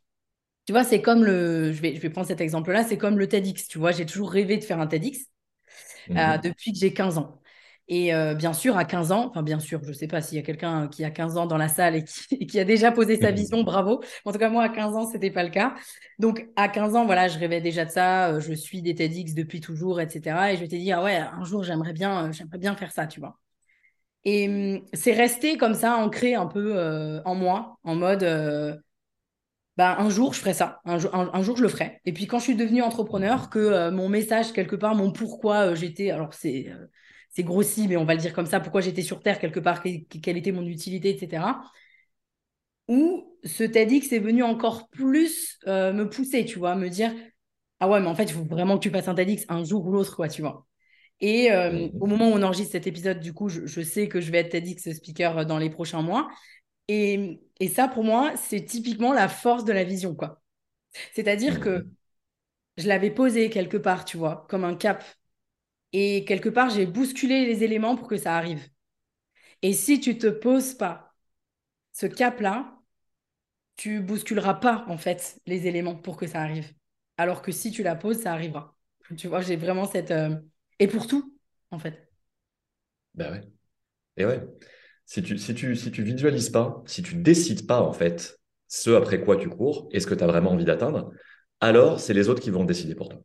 [0.66, 3.28] tu vois, c'est comme le, je vais, je vais prendre cet exemple-là, c'est comme le
[3.28, 3.66] TEDx.
[3.66, 5.26] Tu vois, j'ai toujours rêvé de faire un TEDx
[6.10, 6.40] euh, mhm.
[6.42, 7.41] depuis que j'ai 15 ans.
[7.89, 10.37] Et euh, bien sûr, à 15 ans, enfin bien sûr, je ne sais pas s'il
[10.37, 11.97] y a quelqu'un qui a 15 ans dans la salle
[12.30, 14.03] et qui, a déjà posé sa vision, bravo.
[14.24, 15.74] En tout cas, moi, à 15 ans, ce n'était pas le cas.
[16.18, 18.30] Donc, à 15 ans, voilà, je rêvais déjà de ça.
[18.30, 20.53] Euh, je suis des TEDx depuis toujours, etc.
[20.53, 23.07] Et je t'ai dit, ah ouais, un jour, j'aimerais bien, euh, j'aimerais bien faire ça,
[23.07, 23.39] tu vois.
[24.24, 28.22] Et hum, c'est resté comme ça, ancré un peu en moi, en mode,
[29.76, 30.80] bah, un jour, je ferai ça.
[30.85, 32.01] Un, un, jour, je le ferai.
[32.05, 36.11] Et puis, quand je suis devenue entrepreneur, que mon message, quelque part, mon pourquoi j'étais,
[36.11, 36.70] alors c'est
[37.33, 39.83] c'est grossi, mais on va le dire comme ça, pourquoi j'étais sur Terre quelque part,
[39.83, 41.62] quelle était mon utilité, etc.
[42.89, 47.12] Ou ce TEDx est venu encore plus euh, me pousser, tu vois, me dire,
[47.80, 49.87] ah ouais, mais en fait, il faut vraiment que tu passes un TEDx un jour
[49.87, 50.66] ou l'autre, quoi, tu vois.
[51.20, 54.30] Et euh, au moment où on enregistre cet épisode, du coup, je, sais que je
[54.30, 56.28] vais être TEDx speaker dans les prochains mois.
[56.89, 60.43] Et, et ça, pour moi, c'est typiquement la force de la vision, quoi.
[61.14, 61.87] C'est-à-dire que
[62.76, 65.05] je l'avais posé quelque part, tu vois, comme un cap
[65.93, 68.68] et quelque part, j'ai bousculé les éléments pour que ça arrive.
[69.62, 71.14] Et si tu te poses pas
[71.93, 72.78] ce cap-là,
[73.76, 76.72] tu bousculeras pas, en fait, les éléments pour que ça arrive.
[77.16, 78.76] Alors que si tu la poses, ça arrivera.
[79.16, 80.11] Tu vois, j'ai vraiment cette...
[80.11, 80.36] Euh,
[80.78, 81.36] et pour tout,
[81.70, 82.09] en fait.
[83.14, 83.43] Ben ouais.
[84.16, 84.40] Et ouais.
[85.05, 89.49] Si tu, si, visualises pas, si tu décides pas, en fait, ce après quoi tu
[89.49, 91.12] cours et ce que tu as vraiment envie d'atteindre,
[91.61, 93.20] alors c'est les autres qui vont décider pour toi.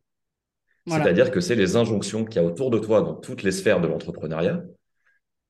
[0.88, 3.80] C'est-à-dire que c'est les injonctions qu'il y a autour de toi dans toutes les sphères
[3.80, 4.62] de l'entrepreneuriat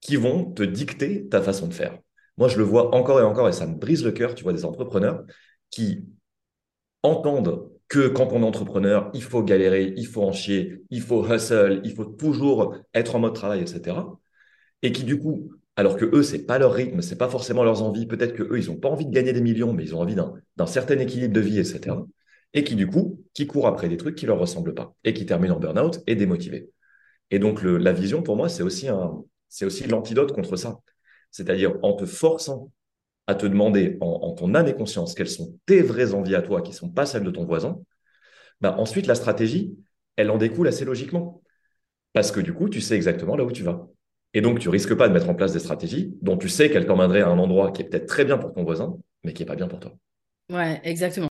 [0.00, 1.98] qui vont te dicter ta façon de faire.
[2.36, 4.52] Moi, je le vois encore et encore et ça me brise le cœur, tu vois,
[4.52, 5.24] des entrepreneurs
[5.70, 6.04] qui
[7.02, 11.26] entendent que quand on est entrepreneur, il faut galérer, il faut en chier, il faut
[11.26, 14.18] hustle, il faut toujours être en mode travail, etc.
[14.82, 17.82] Et qui, du coup, alors que eux, c'est pas leur rythme, c'est pas forcément leurs
[17.82, 18.06] envies.
[18.06, 20.14] Peut-être que eux, ils n'ont pas envie de gagner des millions, mais ils ont envie
[20.14, 21.96] d'un certain équilibre de vie, etc.
[22.54, 25.26] Et qui, du coup, qui courent après des trucs qui leur ressemblent pas et qui
[25.26, 26.70] terminent en burn-out et démotivés.
[27.30, 28.88] Et donc, la vision, pour moi, c'est aussi,
[29.86, 30.80] l'antidote contre ça.
[31.30, 32.72] C'est-à-dire en te forçant
[33.26, 36.62] à te demander en, ton âme et conscience quelles sont tes vraies envies à toi,
[36.62, 37.78] qui ne sont pas celles de ton voisin,
[38.60, 39.76] ben ensuite, la stratégie,
[40.16, 41.42] elle en découle assez logiquement.
[42.12, 43.86] Parce que du coup, tu sais exactement là où tu vas.
[44.34, 46.86] Et donc, tu risques pas de mettre en place des stratégies dont tu sais qu'elles
[46.86, 49.46] t'emmèneraient à un endroit qui est peut-être très bien pour ton voisin, mais qui n'est
[49.46, 49.94] pas bien pour toi.
[50.50, 51.27] Ouais, exactement.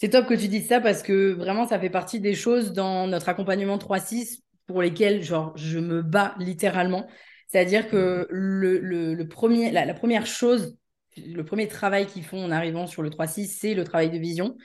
[0.00, 3.06] C'est top que tu dises ça parce que vraiment, ça fait partie des choses dans
[3.06, 7.06] notre accompagnement 3-6 pour lesquelles genre, je me bats littéralement.
[7.48, 10.78] C'est-à-dire que le, premier, la, première chose,
[11.18, 14.56] le premier travail qu'ils font en arrivant sur le 3-6, c'est le travail de vision.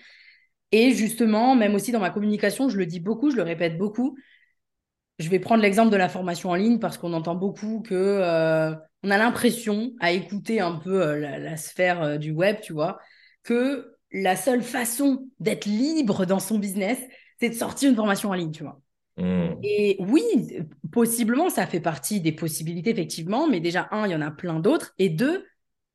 [0.71, 4.15] Et justement, même aussi dans ma communication, je le dis beaucoup, je le répète beaucoup,
[5.19, 8.73] je vais prendre l'exemple de la formation en ligne parce qu'on entend beaucoup que euh,
[9.03, 12.99] on a l'impression, à écouter un peu euh, la, sphère euh, du web, tu vois,
[13.43, 16.97] que la seule façon d'être libre dans son business,
[17.39, 18.79] c'est de sortir une formation en ligne, tu vois.
[19.17, 19.59] Mmh.
[19.61, 20.23] Et oui,
[20.91, 24.59] possiblement, ça fait partie des possibilités, effectivement, mais déjà, un, il y en a plein
[24.61, 25.45] d'autres, et deux,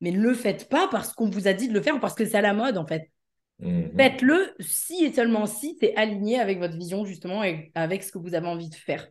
[0.01, 2.13] mais ne le faites pas parce qu'on vous a dit de le faire ou parce
[2.13, 3.09] que c'est à la mode, en fait.
[3.57, 3.91] Mhm.
[3.97, 8.19] Faites-le si et seulement si c'est aligné avec votre vision, justement, et avec ce que
[8.19, 9.07] vous avez envie de faire.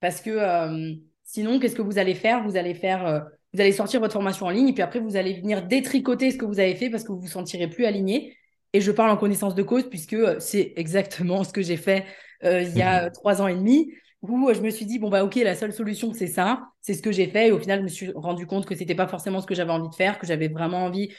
[0.00, 0.94] Parce que euh,
[1.24, 2.42] sinon, qu'est-ce que vous allez faire?
[2.44, 3.20] Vous allez faire, euh,
[3.52, 6.36] vous allez sortir votre formation en ligne, et puis après, vous allez venir détricoter ce
[6.36, 8.36] que vous avez fait parce que vous vous sentirez plus aligné.
[8.72, 12.06] Et je parle en connaissance de cause, puisque euh, c'est exactement ce que j'ai fait
[12.42, 13.92] il y a trois ans et demi
[14.22, 16.68] où je me suis dit, bon, bah, ok, la seule solution, c'est ça.
[16.80, 17.48] C'est ce que j'ai fait.
[17.48, 19.72] Et au final, je me suis rendu compte que c'était pas forcément ce que j'avais
[19.72, 21.10] envie de faire, que j'avais vraiment envie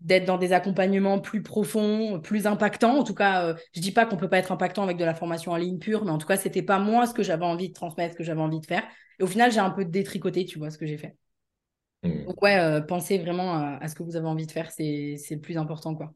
[0.00, 2.98] d'être dans des accompagnements plus profonds, plus impactants.
[2.98, 5.14] En tout cas, euh, je dis pas qu'on peut pas être impactant avec de la
[5.14, 7.68] formation en ligne pure, mais en tout cas, c'était pas moi ce que j'avais envie
[7.70, 8.84] de transmettre, ce que j'avais envie de faire.
[9.18, 11.16] Et au final, j'ai un peu détricoté, tu vois, ce que j'ai fait.
[12.06, 12.26] Mmh.
[12.26, 15.40] Donc ouais, euh, pensez vraiment à, ce que vous avez envie de faire, c'est le
[15.40, 16.14] plus important, quoi.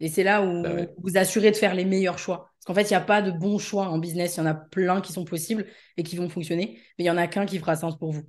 [0.00, 0.70] Et c'est là où bah
[1.02, 2.52] vous assurez de faire les meilleurs choix.
[2.58, 4.36] Parce qu'en fait, il n'y a pas de bons choix en business.
[4.36, 5.66] Il y en a plein qui sont possibles
[5.96, 8.22] et qui vont fonctionner, mais il y en a qu'un qui fera sens pour vous.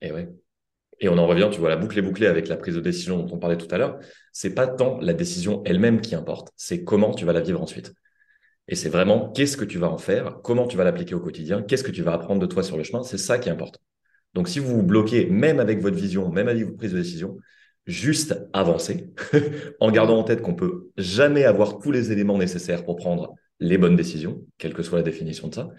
[0.00, 0.28] Et ouais.
[1.00, 3.18] Et on en revient, tu vois, la boucle est bouclée avec la prise de décision
[3.18, 3.98] dont on parlait tout à l'heure.
[4.32, 7.92] C'est pas tant la décision elle-même qui importe, c'est comment tu vas la vivre ensuite.
[8.68, 11.62] Et c'est vraiment qu'est-ce que tu vas en faire, comment tu vas l'appliquer au quotidien,
[11.62, 13.80] qu'est-ce que tu vas apprendre de toi sur le chemin, c'est ça qui est important.
[14.36, 17.36] Donc si vous vous bloquez, même avec votre vision, même avec votre prise de décision,
[17.86, 19.10] juste avancer,
[19.80, 23.78] en gardant en tête qu'on peut jamais avoir tous les éléments nécessaires pour prendre les
[23.78, 25.70] bonnes décisions, quelle que soit la définition de ça,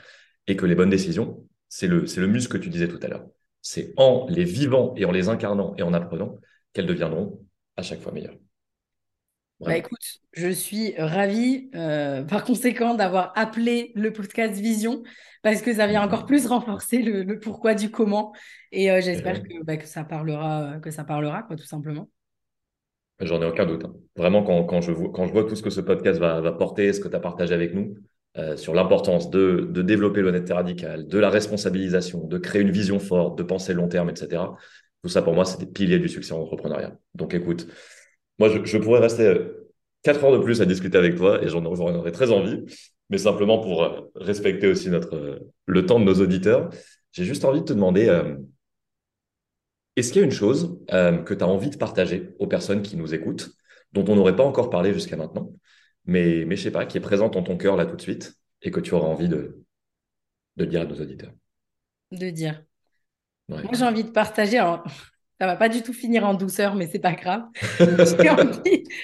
[0.47, 3.07] et que les bonnes décisions, c'est le, c'est le muscle que tu disais tout à
[3.07, 3.25] l'heure
[3.67, 6.37] c'est en les vivant et en les incarnant et en apprenant
[6.71, 7.45] qu'elles deviendront
[7.75, 8.37] à chaque fois meilleures.
[9.59, 15.01] Bah écoute, je suis ravie euh, par conséquent d'avoir appelé le podcast Vision
[15.41, 18.33] parce que ça vient encore plus renforcer le, pourquoi du comment
[18.71, 22.07] et euh, j'espère que, bah, que, ça parlera, que ça parlera quoi, tout simplement.
[23.19, 23.83] J'en ai aucun doute.
[23.83, 23.95] Hein.
[24.15, 26.93] Vraiment, quand, je vois, quand je vois tout ce que ce podcast va, va porter,
[26.93, 27.95] ce que tu as partagé avec nous,
[28.37, 33.35] euh, sur l'importance de, développer l'honnêteté radicale, de la responsabilisation, de créer une vision forte,
[33.35, 34.43] de penser long terme, etc.
[35.01, 36.95] Tout ça, pour moi, c'est des piliers du succès en entrepreneuriat.
[37.15, 37.67] Donc, écoute,
[38.39, 39.39] moi, je, pourrais rester
[40.03, 42.63] quatre heures de plus à discuter avec toi et j'en aurais très envie,
[43.09, 46.69] mais simplement pour euh, respecter aussi notre, euh, le temps de nos auditeurs,
[47.11, 48.21] j'ai juste envie de te demander,
[49.95, 52.95] est-ce qu'il y a une chose que tu as envie de partager aux personnes qui
[52.95, 53.49] nous écoutent,
[53.93, 55.51] dont on n'aurait pas encore parlé jusqu'à maintenant,
[56.05, 58.35] mais, mais je sais pas, qui est présente en ton cœur là tout de suite
[58.61, 59.63] et que tu auras envie de,
[60.57, 61.33] de dire à nos auditeurs?
[62.11, 62.63] De dire.
[63.49, 64.57] Moi, j'ai envie de partager.
[64.57, 64.85] Alors,
[65.39, 67.43] ça va pas du tout finir en douceur, mais c'est pas grave.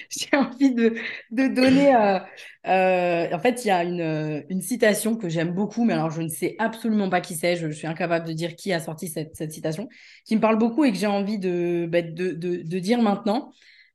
[0.09, 0.95] j'ai envie, de,
[1.31, 1.95] de donner.
[1.95, 2.19] Euh,
[2.65, 6.21] euh, en fait, il y a une, une citation que j'aime beaucoup, mais alors je
[6.21, 7.55] ne sais absolument pas qui c'est.
[7.55, 9.89] Je, suis incapable de dire qui a sorti cette, cette citation,
[10.25, 13.51] qui me parle beaucoup et que j'ai envie de, bah, de, de, de, dire maintenant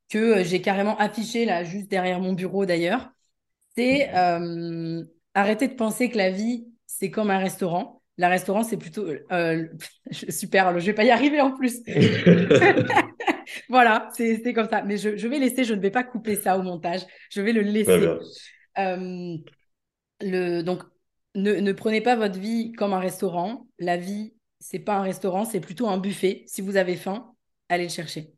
[0.07, 3.11] que euh, j'ai carrément affiché là, juste derrière mon bureau d'ailleurs,
[3.75, 7.98] c'est euh, arrêter de penser que la vie, c'est comme un restaurant.
[8.19, 9.07] La restaurant, c'est plutôt...
[9.31, 9.65] Euh,
[10.11, 11.79] super, je vais pas y arriver en plus.
[13.69, 14.83] voilà, c'est comme ça.
[14.83, 16.99] Mais je, je, vais laisser, je ne vais pas couper ça au montage.
[17.31, 18.17] Je vais le laisser.
[20.19, 20.83] le, donc,
[21.35, 23.69] ne, ne, prenez pas votre vie comme un restaurant.
[23.79, 26.43] La vie, c'est pas un restaurant, c'est plutôt un buffet.
[26.45, 27.33] Si vous avez faim,
[27.69, 28.33] allez le chercher.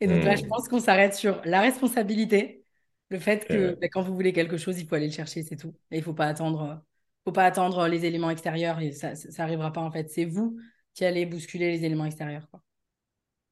[0.00, 0.48] Et donc là, je hmm.
[0.48, 2.64] pense qu'on s'arrête sur la responsabilité,
[3.08, 5.54] le fait que bah, quand vous voulez quelque chose, il faut aller le chercher, c'est
[5.54, 5.76] tout.
[5.92, 6.82] Et il ne faut pas attendre,
[7.24, 10.10] faut pas attendre les éléments extérieurs et ça n'arrivera pas en fait.
[10.10, 10.56] C'est vous
[10.94, 12.48] qui allez bousculer les éléments extérieurs.
[12.50, 12.60] Quoi.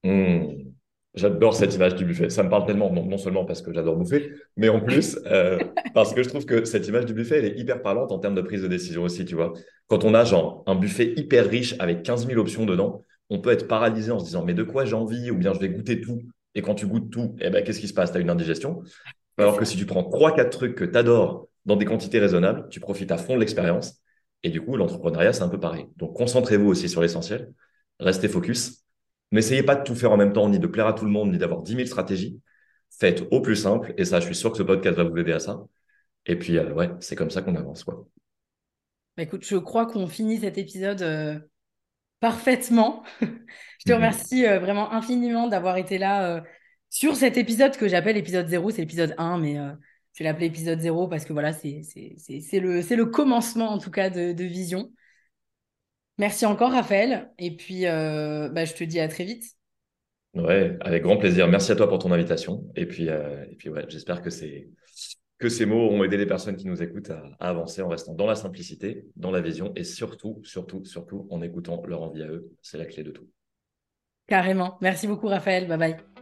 [0.05, 0.69] Hmm.
[1.15, 2.31] J'adore cette image du buffet.
[2.31, 5.59] Ça me parle tellement, non, seulement parce que j'adore bouffer, mais en plus euh,
[5.95, 8.35] parce que je trouve que cette image du buffet, elle est hyper parlante en termes
[8.35, 9.53] de prise de décision aussi, tu vois.
[9.89, 13.51] Quand on a genre un buffet hyper riche avec 15 000 options dedans, on peut
[13.51, 15.31] être paralysé en se disant mais de quoi j'ai envie?
[15.31, 16.23] Ou bien je vais goûter tout.
[16.55, 18.13] Et quand tu goûtes tout, eh ben, qu'est-ce qui se passe?
[18.13, 18.83] Tu as une indigestion.
[19.39, 22.67] Alors que si tu prends trois, quatre trucs que tu adores dans des quantités raisonnables,
[22.71, 24.01] tu profites à fond de l'expérience.
[24.43, 25.87] Et du coup, l'entrepreneuriat, c'est un peu pareil.
[25.97, 27.53] Donc, concentrez-vous aussi sur l'essentiel.
[28.01, 28.85] Restez focus.
[29.33, 31.31] N'essayez pas de tout faire en même temps, ni de plaire à tout le monde,
[31.31, 32.41] ni d'avoir 10 000 stratégies.
[32.99, 33.93] Faites au plus simple.
[33.99, 35.63] Et ça, je suis sûr que ce podcast va vous aider à ça.
[36.25, 38.07] Et puis, euh, ouais, c'est comme ça qu'on avance, quoi.
[39.19, 41.39] Bah, écoute, je crois qu'on finit cet épisode euh,
[42.19, 43.03] parfaitement.
[43.21, 43.27] je
[43.85, 43.97] te mhm.
[43.97, 46.43] remercie euh, vraiment infiniment d'avoir été là
[46.89, 48.71] sur cet épisode que j'appelle épisode 0.
[48.71, 49.59] C'est l'épisode 1, mais
[50.19, 54.11] je vais l'appeler épisode 0 parce que voilà, c'est le, le commencement en tout cas
[54.11, 54.91] de, de Vision.
[56.19, 57.31] Merci encore, Raphaël.
[57.39, 59.45] Et puis, euh, bah, je te dis à très vite.
[60.35, 61.47] Ouais, avec grand plaisir.
[61.47, 62.69] Merci à toi pour ton invitation.
[62.75, 64.69] Et puis, euh, et puis ouais, j'espère que ces,
[65.39, 68.27] que ces mots ont aidé les personnes qui nous écoutent à, avancer en restant dans
[68.27, 72.51] la simplicité, dans la vision et surtout, surtout, surtout en écoutant leur envie à eux.
[72.61, 73.29] C'est la clé de tout.
[74.27, 74.79] Carrément.
[74.81, 75.69] Merci beaucoup, Raphaël.
[75.69, 76.18] Bye bye.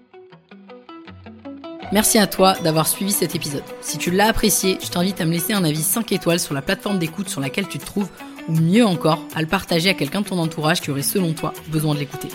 [1.92, 3.62] Merci à toi d'avoir suivi cet épisode.
[3.80, 6.62] Si tu l'as apprécié, je t'invite à me laisser un avis 5 étoiles sur la
[6.62, 8.08] plateforme d'écoute sur laquelle tu te trouves
[8.48, 11.52] ou mieux encore, à le partager à quelqu'un de ton entourage qui aurait selon toi
[11.68, 12.28] besoin de l'écouter.